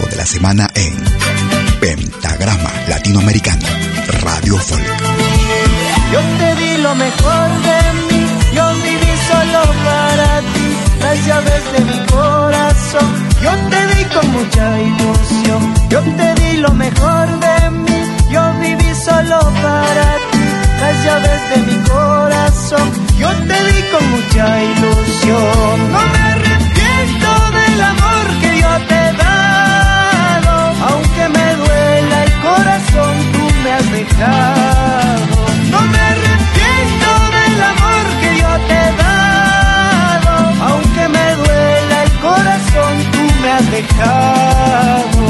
Ingreso 0.00 0.08
de 0.08 0.16
la 0.16 0.26
semana 0.26 0.70
en 0.74 0.94
Pentagrama 1.80 2.70
Latinoamericano, 2.88 3.66
Radio 4.22 4.56
Folk. 4.56 4.84
Yo 6.12 6.20
te 6.38 6.54
di 6.56 6.76
lo 6.82 6.94
mejor 6.94 7.48
de 7.68 7.80
mí, 8.08 8.26
yo 8.54 8.74
viví 8.74 9.12
solo 9.28 9.62
para 9.84 10.40
ti, 10.52 10.66
las 11.00 11.26
llaves 11.26 11.62
de 11.72 11.80
mi 11.84 12.06
corazón. 12.06 13.30
Yo 13.42 13.52
te 13.70 13.94
di 13.94 14.04
con 14.14 14.30
mucha 14.32 14.80
ilusión, 14.80 15.74
yo 15.88 16.00
te 16.00 16.34
di 16.40 16.56
lo 16.58 16.72
mejor 16.74 17.26
de 17.40 17.70
mí, 17.70 17.98
yo 18.30 18.42
viví 18.60 18.94
solo 18.94 19.38
para 19.62 20.06
ti, 20.30 20.44
las 20.80 21.04
llaves 21.04 21.40
de 21.50 21.56
mi 21.68 21.78
corazón. 21.88 22.90
Yo 23.18 23.28
te 23.28 23.58
di 23.72 23.82
con 23.92 24.10
mucha 24.10 24.62
ilusión, 24.62 25.92
no 25.92 26.00
me 26.12 26.18
arrepiento 26.32 27.30
del 27.58 27.80
amor 27.80 28.26
que 28.40 28.60
yo 28.60 28.86
te 28.88 28.99
No 34.02 35.80
me 35.82 35.98
arrepiento 35.98 37.10
del 37.36 37.62
amor 37.62 38.04
que 38.20 38.30
yo 38.40 38.48
te 38.66 38.72
he 38.72 38.92
dado, 38.96 40.32
aunque 40.68 41.08
me 41.08 41.34
duela 41.34 42.02
el 42.04 42.12
corazón, 42.12 42.92
tú 43.12 43.22
me 43.42 43.50
has 43.52 43.70
dejado. 43.70 45.20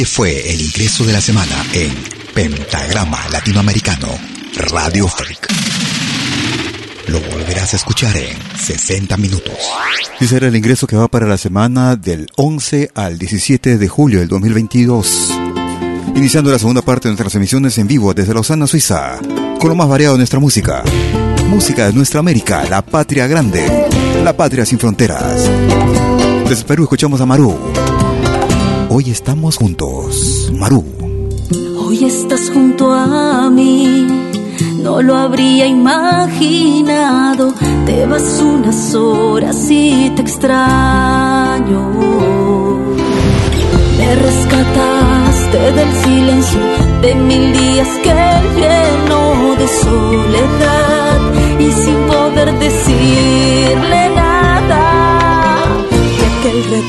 Este 0.00 0.14
fue 0.14 0.50
el 0.54 0.62
ingreso 0.62 1.04
de 1.04 1.12
la 1.12 1.20
semana 1.20 1.62
en 1.74 1.92
Pentagrama 2.32 3.18
Latinoamericano, 3.30 4.08
Radio 4.70 5.06
Freak. 5.06 5.46
Lo 7.08 7.20
volverás 7.20 7.74
a 7.74 7.76
escuchar 7.76 8.16
en 8.16 8.34
60 8.58 9.14
minutos. 9.18 9.52
Y 10.18 10.26
será 10.26 10.48
el 10.48 10.56
ingreso 10.56 10.86
que 10.86 10.96
va 10.96 11.06
para 11.08 11.26
la 11.26 11.36
semana 11.36 11.96
del 11.96 12.28
11 12.36 12.92
al 12.94 13.18
17 13.18 13.76
de 13.76 13.88
julio 13.88 14.20
del 14.20 14.28
2022. 14.28 15.32
Iniciando 16.16 16.50
la 16.50 16.58
segunda 16.58 16.80
parte 16.80 17.08
de 17.08 17.12
nuestras 17.12 17.34
emisiones 17.34 17.76
en 17.76 17.86
vivo 17.86 18.14
desde 18.14 18.32
Lausana, 18.32 18.66
Suiza, 18.66 19.18
con 19.58 19.68
lo 19.68 19.74
más 19.74 19.88
variado 19.90 20.14
de 20.14 20.20
nuestra 20.20 20.40
música. 20.40 20.82
Música 21.50 21.88
de 21.88 21.92
nuestra 21.92 22.20
América, 22.20 22.64
la 22.70 22.80
patria 22.80 23.26
grande, 23.26 23.86
la 24.24 24.34
patria 24.34 24.64
sin 24.64 24.78
fronteras. 24.78 25.46
Desde 26.48 26.64
Perú 26.64 26.84
escuchamos 26.84 27.20
a 27.20 27.26
Maru. 27.26 27.89
Hoy 28.92 29.08
estamos 29.12 29.56
juntos, 29.56 30.50
Maru. 30.52 30.84
Hoy 31.78 32.04
estás 32.04 32.50
junto 32.52 32.92
a 32.92 33.48
mí, 33.48 34.04
no 34.82 35.00
lo 35.00 35.16
habría 35.16 35.68
imaginado. 35.68 37.54
Te 37.86 38.04
vas 38.06 38.42
unas 38.42 38.92
horas 38.96 39.70
y 39.70 40.10
te 40.16 40.22
extraño. 40.22 41.88
Me 43.96 44.14
rescataste 44.16 45.72
del 45.72 45.92
silencio 46.02 46.60
de 47.00 47.14
mil 47.14 47.52
días 47.52 47.88
que 48.02 48.12
lleno 48.58 49.54
de 49.54 49.68
soledad 49.68 51.20
y 51.60 51.70
sin 51.70 51.94
poder 52.08 52.58
decirle 52.58 54.08
nada 54.16 54.29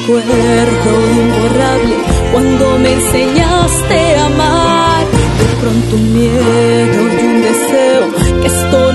recuerdo 0.01 1.11
imborrable 1.11 1.95
cuando 2.31 2.79
me 2.79 2.93
enseñaste 2.93 4.15
a 4.15 4.25
amar. 4.25 5.05
De 5.05 5.61
pronto 5.61 5.95
un 5.95 6.13
miedo 6.13 7.01
y 7.21 7.25
un 7.25 7.41
deseo 7.41 8.41
que 8.41 8.47
esto 8.47 8.90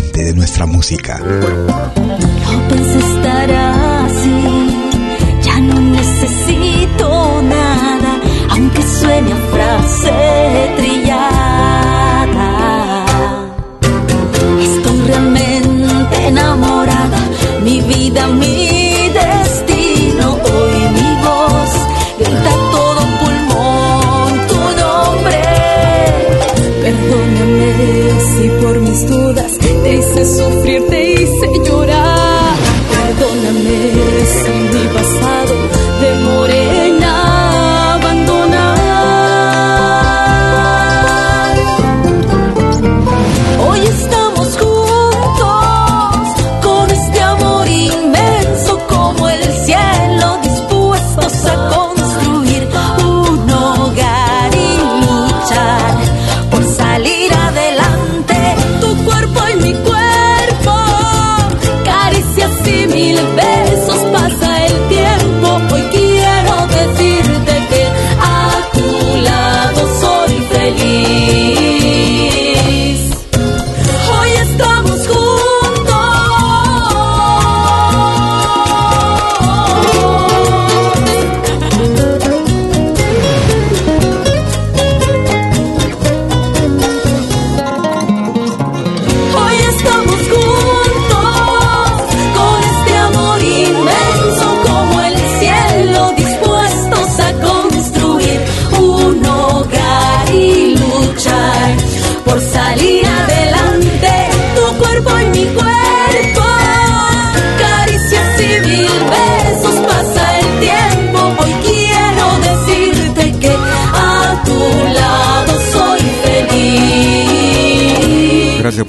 De 0.00 0.32
nuestra 0.32 0.64
música. 0.64 1.20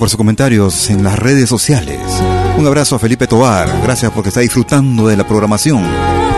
Sus 0.09 0.17
comentarios 0.17 0.89
en 0.89 1.03
las 1.03 1.19
redes 1.19 1.47
sociales. 1.47 1.99
Un 2.57 2.65
abrazo 2.65 2.95
a 2.95 2.99
Felipe 2.99 3.27
Tobar. 3.27 3.69
Gracias 3.83 4.11
porque 4.11 4.29
está 4.29 4.39
disfrutando 4.39 5.07
de 5.07 5.15
la 5.15 5.27
programación. 5.27 5.83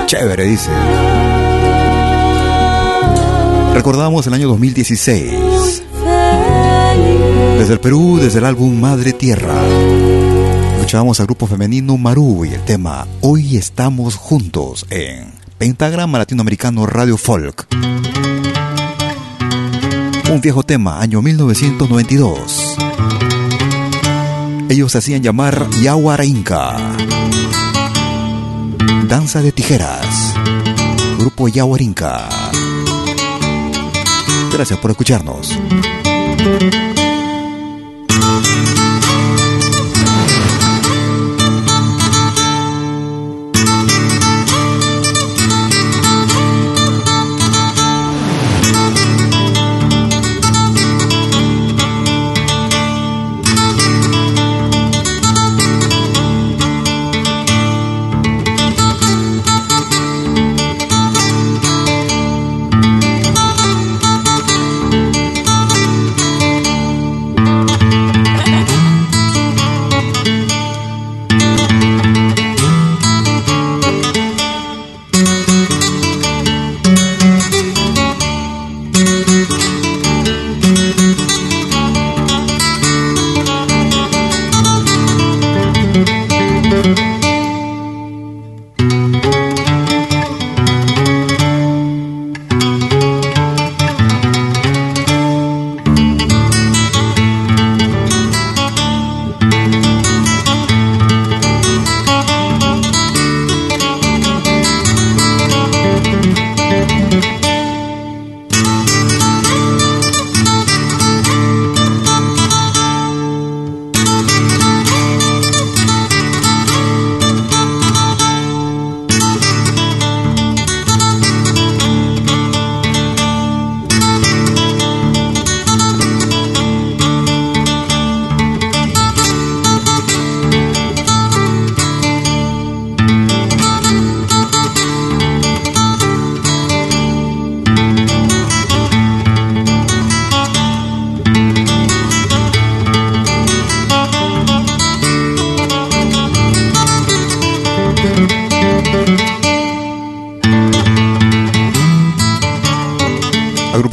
Chévere, 0.08 0.46
dice. 0.46 0.70
Recordamos 3.74 4.28
el 4.28 4.34
año 4.34 4.50
2016. 4.50 5.84
Desde 7.60 7.74
el 7.74 7.80
Perú, 7.80 8.20
desde 8.22 8.40
el 8.40 8.46
álbum 8.46 8.78
Madre 8.78 9.14
Tierra. 9.14 9.56
Escuchábamos 10.76 11.22
al 11.22 11.28
grupo 11.28 11.48
femenino 11.48 11.98
Maru 11.98 12.44
y 12.44 12.54
el 12.54 12.62
tema 12.66 13.08
Hoy 13.22 13.56
estamos 13.56 14.16
juntos 14.16 14.86
en 14.90 15.32
Pentagrama 15.58 16.18
Latinoamericano 16.18 16.86
Radio 16.86 17.16
Folk. 17.16 17.68
Un 20.30 20.42
viejo 20.42 20.64
tema, 20.64 21.00
año 21.00 21.22
1992. 21.22 22.71
Ellos 24.72 24.96
hacían 24.96 25.22
llamar 25.22 25.70
Yahuarinca. 25.82 26.78
Danza 29.06 29.42
de 29.42 29.52
tijeras. 29.52 30.34
Grupo 31.20 31.50
Yahuarinca. 31.50 32.30
Gracias 34.54 34.80
por 34.80 34.92
escucharnos. 34.92 35.60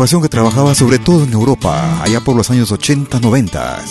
Que 0.09 0.29
trabajaba 0.31 0.75
sobre 0.75 0.99
todo 0.99 1.25
en 1.25 1.33
Europa, 1.35 2.03
allá 2.03 2.21
por 2.23 2.35
los 2.35 2.51
años 2.51 2.73
80-90. 2.73 3.85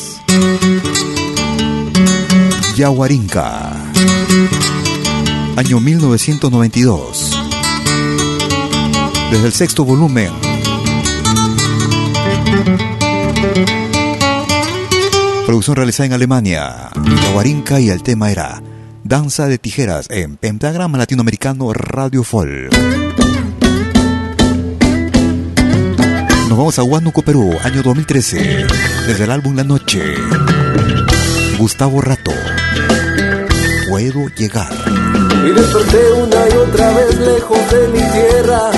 Yahuarinca, 2.75 3.71
año 5.55 5.79
1992. 5.79 7.39
Desde 9.29 9.45
el 9.45 9.53
sexto 9.53 9.85
volumen. 9.85 10.31
Producción 15.45 15.75
realizada 15.75 16.07
en 16.07 16.13
Alemania. 16.13 16.89
Yahuarinca 17.25 17.79
y 17.79 17.89
el 17.89 18.01
tema 18.01 18.31
era 18.31 18.63
Danza 19.03 19.45
de 19.45 19.59
Tijeras 19.59 20.07
en 20.09 20.35
Pentagrama 20.35 20.97
Latinoamericano 20.97 21.71
Radio 21.73 22.23
Folk. 22.23 23.06
Nos 26.47 26.57
vamos 26.57 26.79
a 26.79 26.83
Huánuco, 26.83 27.21
Perú, 27.23 27.57
año 27.61 27.83
2013. 27.83 28.67
Desde 29.05 29.25
el 29.25 29.31
álbum 29.31 29.53
La 29.53 29.65
Noche. 29.65 30.01
Gustavo 31.57 31.99
Rato. 31.99 32.31
Puedo 33.89 34.29
llegar. 34.29 34.71
Y 35.45 35.51
desperté 35.51 36.13
una 36.13 36.47
y 36.47 36.53
otra 36.55 36.93
vez 36.93 37.19
lejos 37.19 37.59
de 37.69 37.87
mi 37.89 37.99
tierra 37.99 38.71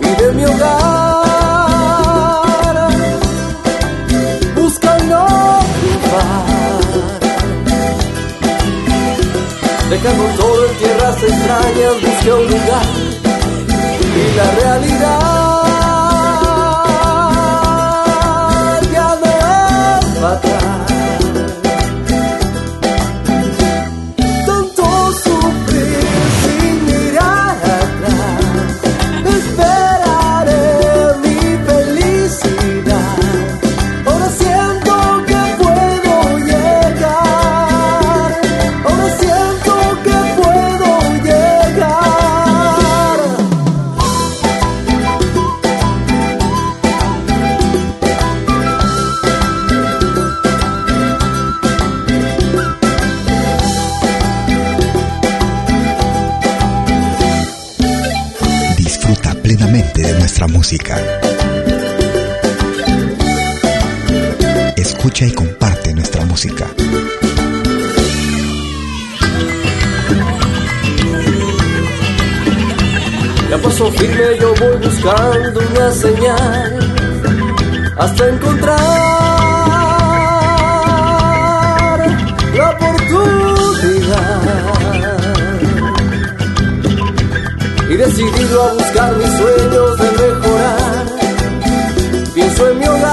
y 0.00 0.22
de 0.22 0.32
mi 0.32 0.44
hogar. 0.46 0.68
Buscando 4.56 5.26
paz. 6.10 6.44
Dejando 9.90 10.24
todo 10.36 10.66
en 10.66 10.74
tierras 10.76 11.22
extrañas, 11.22 11.94
busqué 12.02 12.32
un 12.32 12.46
lugar 12.50 12.86
y 14.16 14.36
la 14.36 14.50
realidad. 14.56 15.37
pra. 20.20 20.67
Música. 60.46 60.96
Escucha 64.76 65.26
y 65.26 65.32
comparte 65.32 65.92
nuestra 65.94 66.24
música. 66.24 66.66
Ya 73.50 73.58
paso 73.58 73.90
firme 73.92 74.38
yo 74.38 74.54
voy 74.54 74.76
buscando 74.76 75.60
una 75.70 75.90
señal 75.92 76.78
hasta 77.96 78.28
encontrar 78.28 78.78
la 82.54 82.70
oportunidad. 82.70 83.58
Y 87.90 87.94
decidido 87.96 88.62
a 88.62 88.74
buscar 88.74 89.16
mis 89.16 89.30
sueños 89.38 89.98
de 89.98 90.17
pienso 92.58 93.07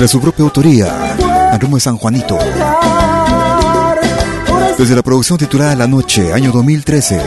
de 0.00 0.08
su 0.08 0.18
propia 0.18 0.44
autoría, 0.46 1.14
al 1.52 1.58
de 1.58 1.80
San 1.80 1.98
Juanito. 1.98 2.38
Desde 4.78 4.96
la 4.96 5.02
producción 5.02 5.38
titulada 5.38 5.76
La 5.76 5.86
Noche, 5.86 6.32
año 6.32 6.52
2013. 6.52 7.20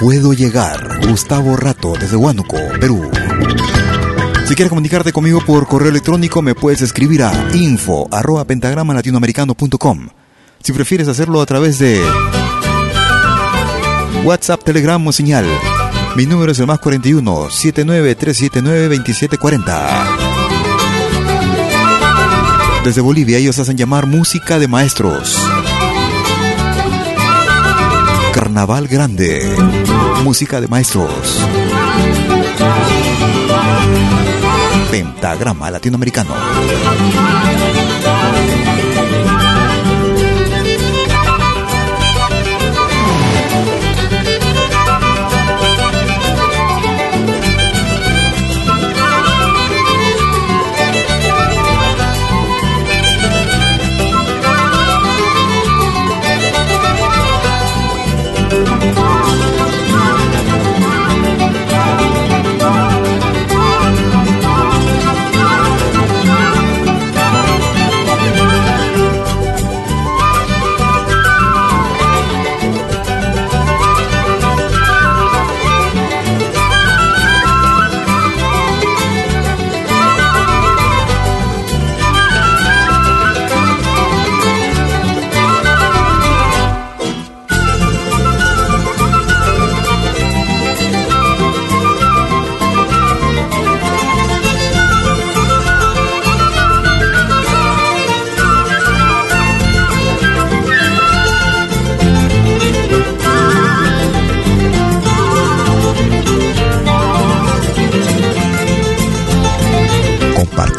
Puedo 0.00 0.32
llegar, 0.32 1.06
Gustavo 1.06 1.54
Rato, 1.54 1.92
desde 2.00 2.16
Huánuco, 2.16 2.56
Perú. 2.80 3.10
Si 4.46 4.54
quieres 4.54 4.70
comunicarte 4.70 5.12
conmigo 5.12 5.42
por 5.44 5.66
correo 5.66 5.90
electrónico, 5.90 6.40
me 6.40 6.54
puedes 6.54 6.80
escribir 6.80 7.22
a 7.22 7.32
info 7.52 8.08
arroba 8.10 8.46
pentagrama 8.46 8.94
latinoamericano.com. 8.94 10.08
Si 10.62 10.72
prefieres 10.72 11.08
hacerlo 11.08 11.42
a 11.42 11.46
través 11.46 11.78
de 11.78 12.00
WhatsApp, 14.24 14.64
Telegram 14.64 15.06
o 15.06 15.12
señal, 15.12 15.44
mi 16.16 16.24
número 16.24 16.52
es 16.52 16.58
el 16.58 16.66
más 16.66 16.78
41 16.78 17.50
79379 17.50 18.96
2740. 18.96 20.06
Desde 22.84 23.02
Bolivia 23.02 23.36
ellos 23.36 23.58
hacen 23.58 23.76
llamar 23.76 24.06
música 24.06 24.58
de 24.58 24.66
maestros. 24.66 25.36
Carnaval 28.32 28.88
Grande, 28.88 29.54
música 30.24 30.60
de 30.60 30.68
maestros. 30.68 31.10
Pentagrama 34.90 35.70
Latinoamericano. 35.70 36.34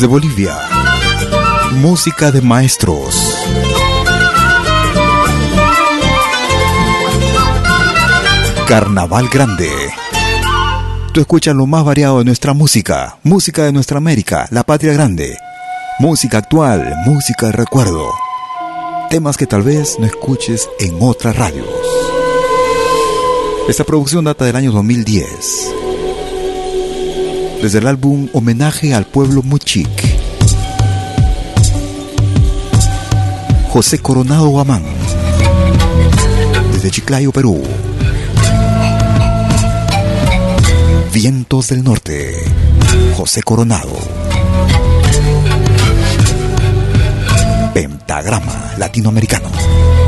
De 0.00 0.06
Bolivia. 0.06 0.56
Música 1.72 2.30
de 2.30 2.40
maestros. 2.40 3.14
Carnaval 8.66 9.28
Grande. 9.28 9.70
Tú 11.12 11.20
escuchas 11.20 11.54
lo 11.54 11.66
más 11.66 11.84
variado 11.84 12.18
de 12.20 12.24
nuestra 12.24 12.54
música, 12.54 13.18
música 13.22 13.64
de 13.64 13.72
nuestra 13.72 13.98
América, 13.98 14.46
la 14.50 14.62
patria 14.62 14.92
grande, 14.92 15.36
música 15.98 16.38
actual, 16.38 16.94
música 17.04 17.46
de 17.46 17.52
recuerdo, 17.52 18.10
temas 19.10 19.36
que 19.36 19.46
tal 19.46 19.62
vez 19.62 19.98
no 19.98 20.06
escuches 20.06 20.68
en 20.78 20.96
otras 21.00 21.36
radios. 21.36 21.68
Esta 23.68 23.84
producción 23.84 24.24
data 24.24 24.44
del 24.44 24.56
año 24.56 24.72
2010 24.72 25.79
desde 27.62 27.78
el 27.78 27.86
álbum 27.86 28.28
Homenaje 28.32 28.94
al 28.94 29.06
Pueblo 29.06 29.42
Muchic. 29.42 29.88
José 33.68 33.98
Coronado 33.98 34.48
Guamán, 34.48 34.82
desde 36.72 36.90
Chiclayo, 36.90 37.30
Perú. 37.30 37.62
Vientos 41.12 41.68
del 41.68 41.84
Norte, 41.84 42.34
José 43.16 43.42
Coronado. 43.42 43.92
Pentagrama 47.74 48.74
Latinoamericano. 48.78 49.99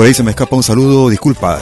Por 0.00 0.06
ahí 0.06 0.14
se 0.14 0.22
me 0.22 0.30
escapa 0.30 0.56
un 0.56 0.62
saludo, 0.62 1.10
disculpas. 1.10 1.60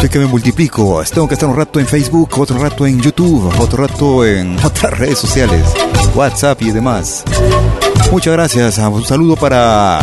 Sé 0.00 0.08
que 0.08 0.18
me 0.18 0.26
multiplico. 0.26 1.00
Tengo 1.14 1.28
que 1.28 1.34
estar 1.34 1.48
un 1.48 1.54
rato 1.54 1.78
en 1.78 1.86
Facebook, 1.86 2.40
otro 2.40 2.58
rato 2.58 2.88
en 2.88 3.00
YouTube, 3.00 3.54
otro 3.60 3.86
rato 3.86 4.26
en 4.26 4.58
otras 4.64 4.98
redes 4.98 5.20
sociales, 5.20 5.62
WhatsApp 6.12 6.60
y 6.62 6.72
demás. 6.72 7.22
Muchas 8.10 8.32
gracias. 8.32 8.78
Un 8.78 9.04
saludo 9.04 9.36
para 9.36 10.00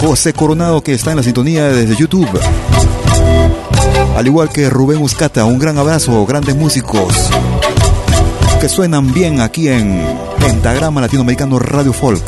José 0.00 0.32
Coronado 0.32 0.80
que 0.80 0.94
está 0.94 1.10
en 1.10 1.18
la 1.18 1.22
sintonía 1.22 1.68
desde 1.68 1.94
YouTube. 1.94 2.40
Al 4.16 4.26
igual 4.26 4.48
que 4.48 4.70
Rubén 4.70 4.98
Muscata, 4.98 5.44
un 5.44 5.58
gran 5.58 5.76
abrazo, 5.76 6.24
grandes 6.24 6.56
músicos 6.56 7.28
que 8.62 8.70
suenan 8.70 9.12
bien 9.12 9.42
aquí 9.42 9.68
en 9.68 10.21
Pentagrama 10.42 11.00
Latinoamericano 11.00 11.58
Radio 11.60 11.92
Folk. 11.92 12.22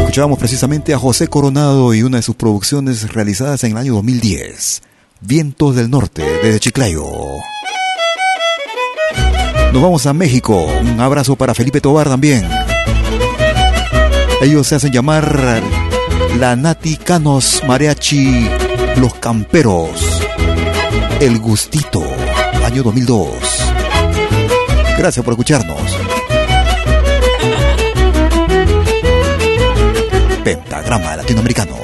Escuchábamos 0.00 0.40
precisamente 0.40 0.92
a 0.92 0.98
José 0.98 1.28
Coronado 1.28 1.94
y 1.94 2.02
una 2.02 2.16
de 2.16 2.22
sus 2.22 2.34
producciones 2.34 3.12
realizadas 3.12 3.62
en 3.62 3.72
el 3.72 3.78
año 3.78 3.94
2010, 3.94 4.82
Vientos 5.20 5.76
del 5.76 5.88
Norte, 5.88 6.24
desde 6.42 6.58
Chiclayo. 6.58 7.06
Nos 9.72 9.82
vamos 9.82 10.04
a 10.06 10.12
México. 10.12 10.66
Un 10.80 11.00
abrazo 11.00 11.36
para 11.36 11.54
Felipe 11.54 11.80
Tobar 11.80 12.08
también. 12.08 12.48
Ellos 14.42 14.66
se 14.66 14.74
hacen 14.74 14.90
llamar 14.90 15.62
la 16.38 16.56
Nati 16.56 16.96
Canos 16.96 17.62
Mariachi 17.68 18.48
Los 18.96 19.14
Camperos. 19.14 20.22
El 21.20 21.38
Gustito, 21.38 22.02
año 22.64 22.82
2002. 22.82 23.28
Gracias 24.98 25.24
por 25.24 25.34
escucharnos. 25.34 26.09
Pentagrama 30.90 31.16
Latinoamericano. 31.16 31.76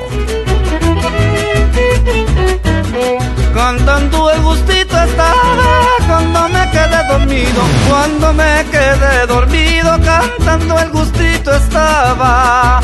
Cantando 3.54 4.30
el 4.32 4.42
gustito 4.42 5.00
estaba 5.00 5.68
cuando 6.08 6.48
me 6.48 6.70
quedé 6.72 7.00
dormido, 7.08 7.62
cuando 7.88 8.32
me 8.32 8.64
quedé 8.72 9.26
dormido, 9.28 9.90
cantando 10.04 10.78
el 10.80 10.90
gustito 10.90 11.54
estaba. 11.54 12.80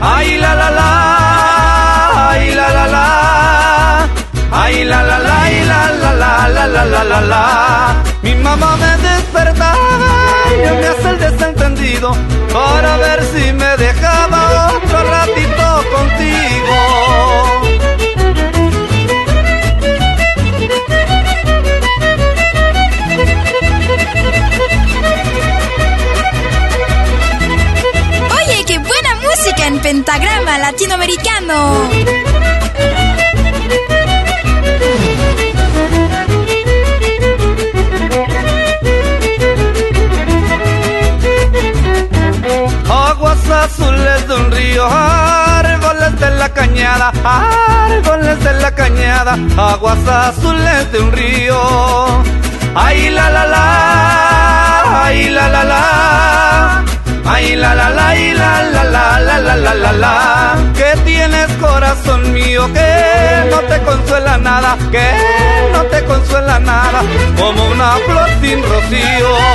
Ay 0.00 0.38
la 0.38 0.54
la 0.54 0.70
la, 0.70 2.30
ay 2.30 2.54
la 2.54 2.68
la 2.68 2.86
la, 2.86 4.08
ay 4.52 4.84
la 4.84 5.02
la 5.02 5.18
la, 5.18 5.42
ay 5.42 5.64
la 5.66 5.90
la 5.90 6.12
la 6.14 6.48
la 6.48 6.66
la 6.68 6.84
la 6.84 7.04
la 7.04 7.20
la. 7.20 7.94
Mi 8.22 8.34
mamá 8.36 8.76
me 8.76 8.96
despertaba 9.08 10.23
y 10.54 10.80
me 10.80 10.86
hace 10.86 11.08
el 11.10 11.18
desentendido 11.18 12.12
para 12.52 12.96
ver 12.98 13.24
si 13.24 13.52
me 13.52 13.76
dejaba 13.76 14.72
otro 14.76 15.02
ratito 15.04 15.84
contigo. 15.94 16.76
Oye, 28.36 28.64
qué 28.66 28.78
buena 28.78 29.14
música 29.16 29.66
en 29.66 29.78
pentagrama 29.80 30.58
latinoamericano. 30.58 31.90
Azules 43.50 44.26
de 44.26 44.34
un 44.34 44.50
río, 44.50 44.86
árboles 44.86 46.18
de 46.18 46.30
la 46.30 46.48
cañada, 46.48 47.12
árboles 47.24 48.42
de 48.42 48.52
la 48.54 48.70
cañada, 48.72 49.38
aguas 49.56 49.98
azules 50.08 50.92
de 50.92 50.98
un 51.00 51.12
río. 51.12 52.22
Ay 52.74 53.10
la 53.10 53.30
la 53.30 53.46
la, 53.46 55.04
ay 55.04 55.30
la 55.30 55.48
la 55.48 55.64
la, 55.64 56.84
ay 57.26 57.56
la 57.56 57.74
la 57.74 57.90
la, 57.90 58.08
ay 58.08 58.34
la 58.34 58.62
la 58.62 58.84
la 58.84 59.20
la 59.20 59.38
la 59.38 59.56
la 59.56 59.74
la 59.74 59.92
la. 59.92 60.56
Que 60.74 60.98
tienes 61.04 61.48
corazón 61.60 62.32
mío 62.32 62.66
que 62.72 63.50
no 63.50 63.58
te 63.60 63.80
consuela 63.82 64.38
nada, 64.38 64.76
que 64.90 65.08
no 65.72 65.82
te 65.84 66.04
consuela 66.04 66.58
nada, 66.58 67.02
como 67.38 67.64
una 67.66 67.92
flor 68.06 68.28
sin 68.40 68.62
rocío. 68.62 69.53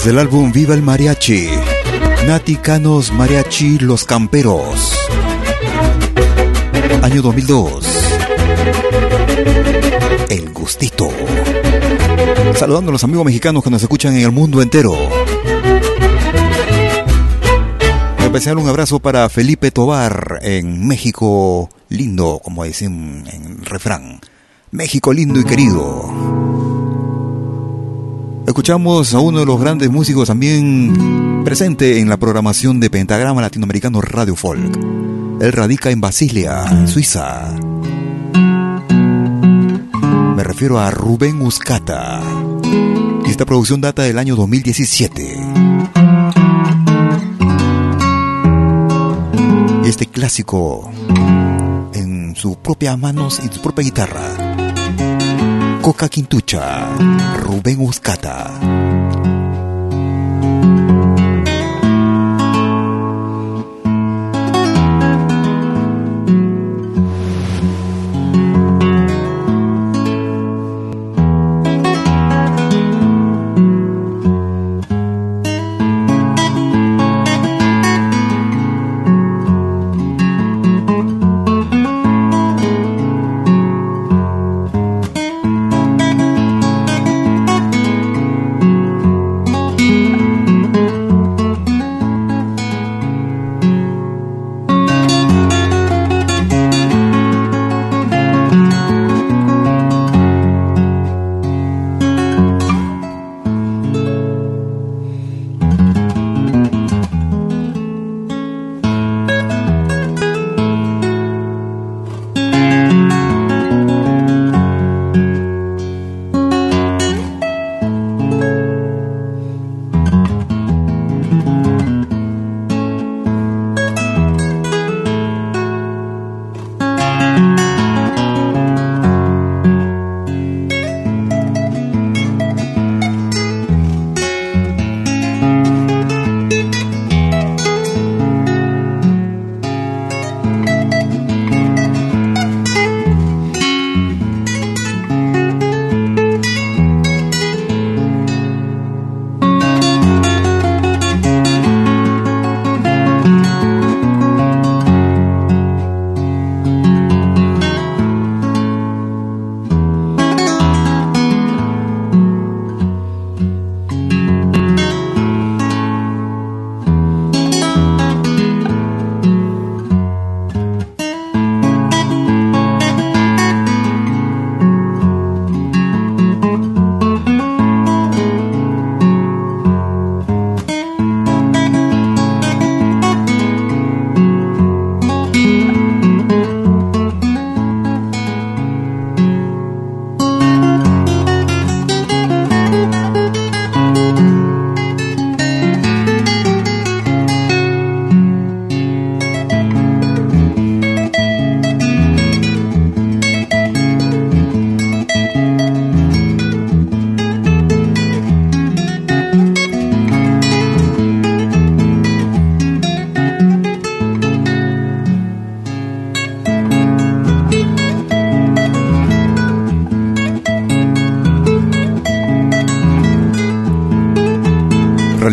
Desde 0.00 0.12
el 0.12 0.18
álbum 0.18 0.50
Viva 0.50 0.72
el 0.72 0.80
Mariachi, 0.80 1.46
Nati 2.26 2.56
Canos 2.56 3.12
Mariachi 3.12 3.80
Los 3.80 4.06
Camperos, 4.06 4.94
año 7.02 7.20
2002. 7.20 7.84
El 10.30 10.54
Gustito. 10.54 11.10
Saludando 12.56 12.88
a 12.88 12.92
los 12.92 13.04
amigos 13.04 13.26
mexicanos 13.26 13.62
que 13.62 13.68
nos 13.68 13.82
escuchan 13.82 14.14
en 14.14 14.22
el 14.22 14.32
mundo 14.32 14.62
entero. 14.62 14.94
En 18.20 18.24
especial 18.24 18.56
un 18.56 18.70
abrazo 18.70 19.00
para 19.00 19.28
Felipe 19.28 19.70
Tobar 19.70 20.38
en 20.40 20.88
México 20.88 21.68
lindo, 21.90 22.40
como 22.42 22.64
dicen 22.64 23.26
en 23.30 23.58
el 23.58 23.66
refrán. 23.66 24.18
México 24.70 25.12
lindo 25.12 25.38
y 25.40 25.44
querido. 25.44 26.19
Escuchamos 28.50 29.14
a 29.14 29.20
uno 29.20 29.38
de 29.38 29.46
los 29.46 29.60
grandes 29.60 29.88
músicos 29.90 30.26
también 30.26 31.44
presente 31.44 32.00
en 32.00 32.08
la 32.08 32.16
programación 32.16 32.80
de 32.80 32.90
Pentagrama 32.90 33.40
Latinoamericano 33.40 34.00
Radio 34.00 34.34
Folk. 34.34 34.76
Él 35.40 35.52
radica 35.52 35.92
en 35.92 36.00
Basilia, 36.00 36.88
Suiza. 36.88 37.54
Me 40.34 40.42
refiero 40.42 40.80
a 40.80 40.90
Rubén 40.90 41.38
Muscata. 41.38 42.20
Y 43.24 43.30
esta 43.30 43.46
producción 43.46 43.80
data 43.80 44.02
del 44.02 44.18
año 44.18 44.34
2017. 44.34 45.36
Este 49.84 50.06
clásico 50.06 50.90
en 51.94 52.34
sus 52.34 52.56
propias 52.56 52.98
manos 52.98 53.40
y 53.44 53.54
su 53.54 53.62
propia 53.62 53.84
guitarra. 53.84 54.39
Coca 55.90 56.08
Quintucha, 56.08 56.86
Rubén 57.42 57.80
Uscata. 57.80 59.09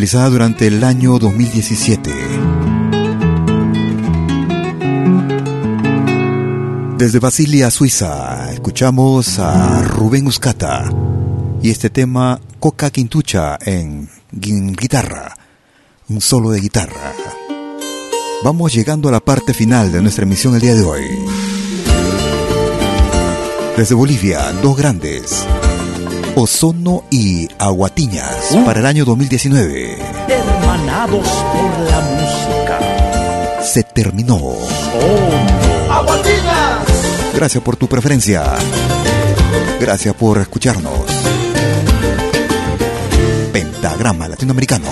Durante 0.08 0.68
el 0.68 0.86
año 0.86 1.20
2017. 1.20 2.12
Desde 6.97 7.20
Basilia, 7.20 7.70
Suiza, 7.70 8.53
escuchamos 8.53 9.38
a 9.39 9.84
Rubén 9.84 10.26
Uscata 10.28 10.89
y 11.62 11.72
este 11.72 11.89
tema 11.89 12.39
Coca 12.60 12.89
Quintucha 12.89 13.58
en 13.60 14.10
guitarra, 14.32 15.36
un 16.08 16.22
solo 16.22 16.51
de 16.51 16.62
guitarra. 16.62 17.14
Vamos 18.45 18.74
llegando 18.74 19.10
a 19.10 19.12
la 19.12 19.20
parte 19.20 19.53
final 19.53 19.91
de 19.91 20.01
nuestra 20.01 20.24
emisión 20.24 20.55
el 20.55 20.62
día 20.62 20.76
de 20.76 20.84
hoy. 20.86 21.01
Desde 23.76 23.93
Bolivia, 23.93 24.53
dos 24.64 24.78
grandes. 24.78 25.45
Ozono 26.40 27.04
y 27.10 27.50
Aguatiñas 27.58 28.52
uh. 28.52 28.64
para 28.64 28.80
el 28.80 28.86
año 28.86 29.06
2019. 29.06 29.98
Hermanados 30.28 31.28
por 31.28 31.80
la 31.90 32.00
música. 32.00 33.64
Se 33.64 33.82
terminó. 33.82 34.40
Aguatiñas. 35.90 37.34
Gracias 37.34 37.64
por 37.64 37.76
tu 37.76 37.88
preferencia. 37.88 38.44
Gracias 39.80 40.14
por 40.14 40.38
escucharnos. 40.38 41.08
Pentagrama 43.52 44.28
Latinoamericano. 44.28 44.90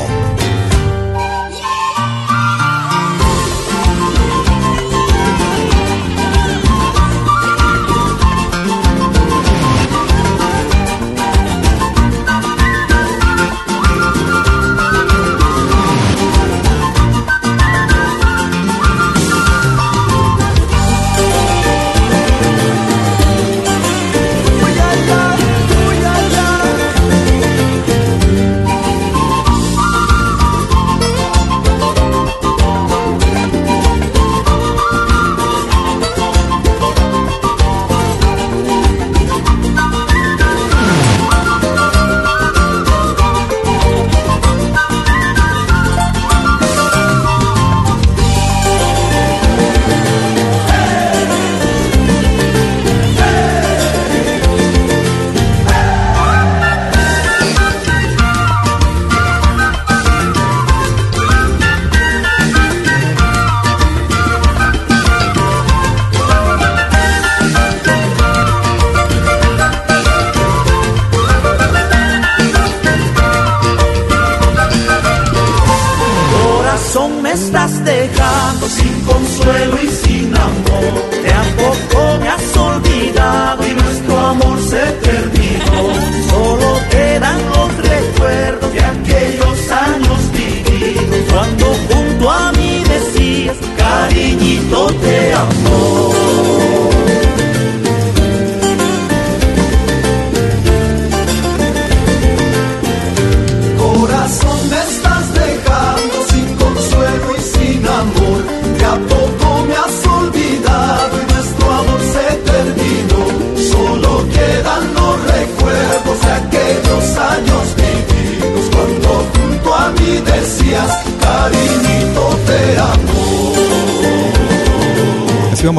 me 77.26 77.32
estás 77.32 77.84
dejando 77.84 78.68
sin 78.70 79.02
consuelo 79.02 79.78
y 79.82 79.88
sin 79.88 80.28
amor. 80.36 80.94
De 81.24 81.32
a 81.34 81.44
poco 81.62 82.20
me 82.22 82.30
has 82.30 82.58
olvidado 82.58 83.68
y 83.68 83.74
nuestro 83.74 84.20
amor 84.34 84.58
se 84.62 84.84
terminó. 85.08 85.84
Solo 86.30 86.80
quedan 86.92 87.40
los 87.54 87.70
recuerdos 87.94 88.72
de 88.74 88.82
aquellos 88.96 89.58
años 89.72 90.20
vividos 90.34 91.24
cuando 91.32 91.66
junto 91.90 92.30
a 92.30 92.52
mí 92.52 92.84
decías 92.94 93.58
cariño. 93.76 94.55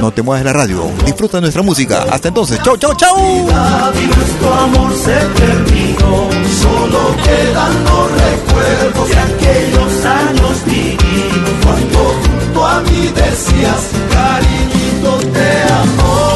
No 0.00 0.10
te 0.12 0.22
muevas 0.22 0.44
de 0.44 0.44
la 0.44 0.52
radio, 0.52 0.90
disfruta 1.04 1.40
nuestra 1.40 1.62
música. 1.62 2.04
Hasta 2.10 2.28
entonces, 2.28 2.60
chau, 2.62 2.76
chau, 2.76 2.94
chau. 2.94 3.16
Nuestro 3.16 4.54
amor 4.54 4.92
se 4.94 5.14
terminó, 5.14 6.28
solo 6.60 7.16
quedan 7.24 7.84
los 7.84 8.12
recuerdos 8.12 9.08
de 9.08 9.18
aquellos 9.18 10.04
años 10.04 10.64
vividos 10.64 11.50
cuando 11.62 12.66
a 12.66 12.80
mí 12.80 13.12
decías, 13.14 13.90
cariñito, 14.10 15.18
te 15.32 15.62
amo. 15.72 16.35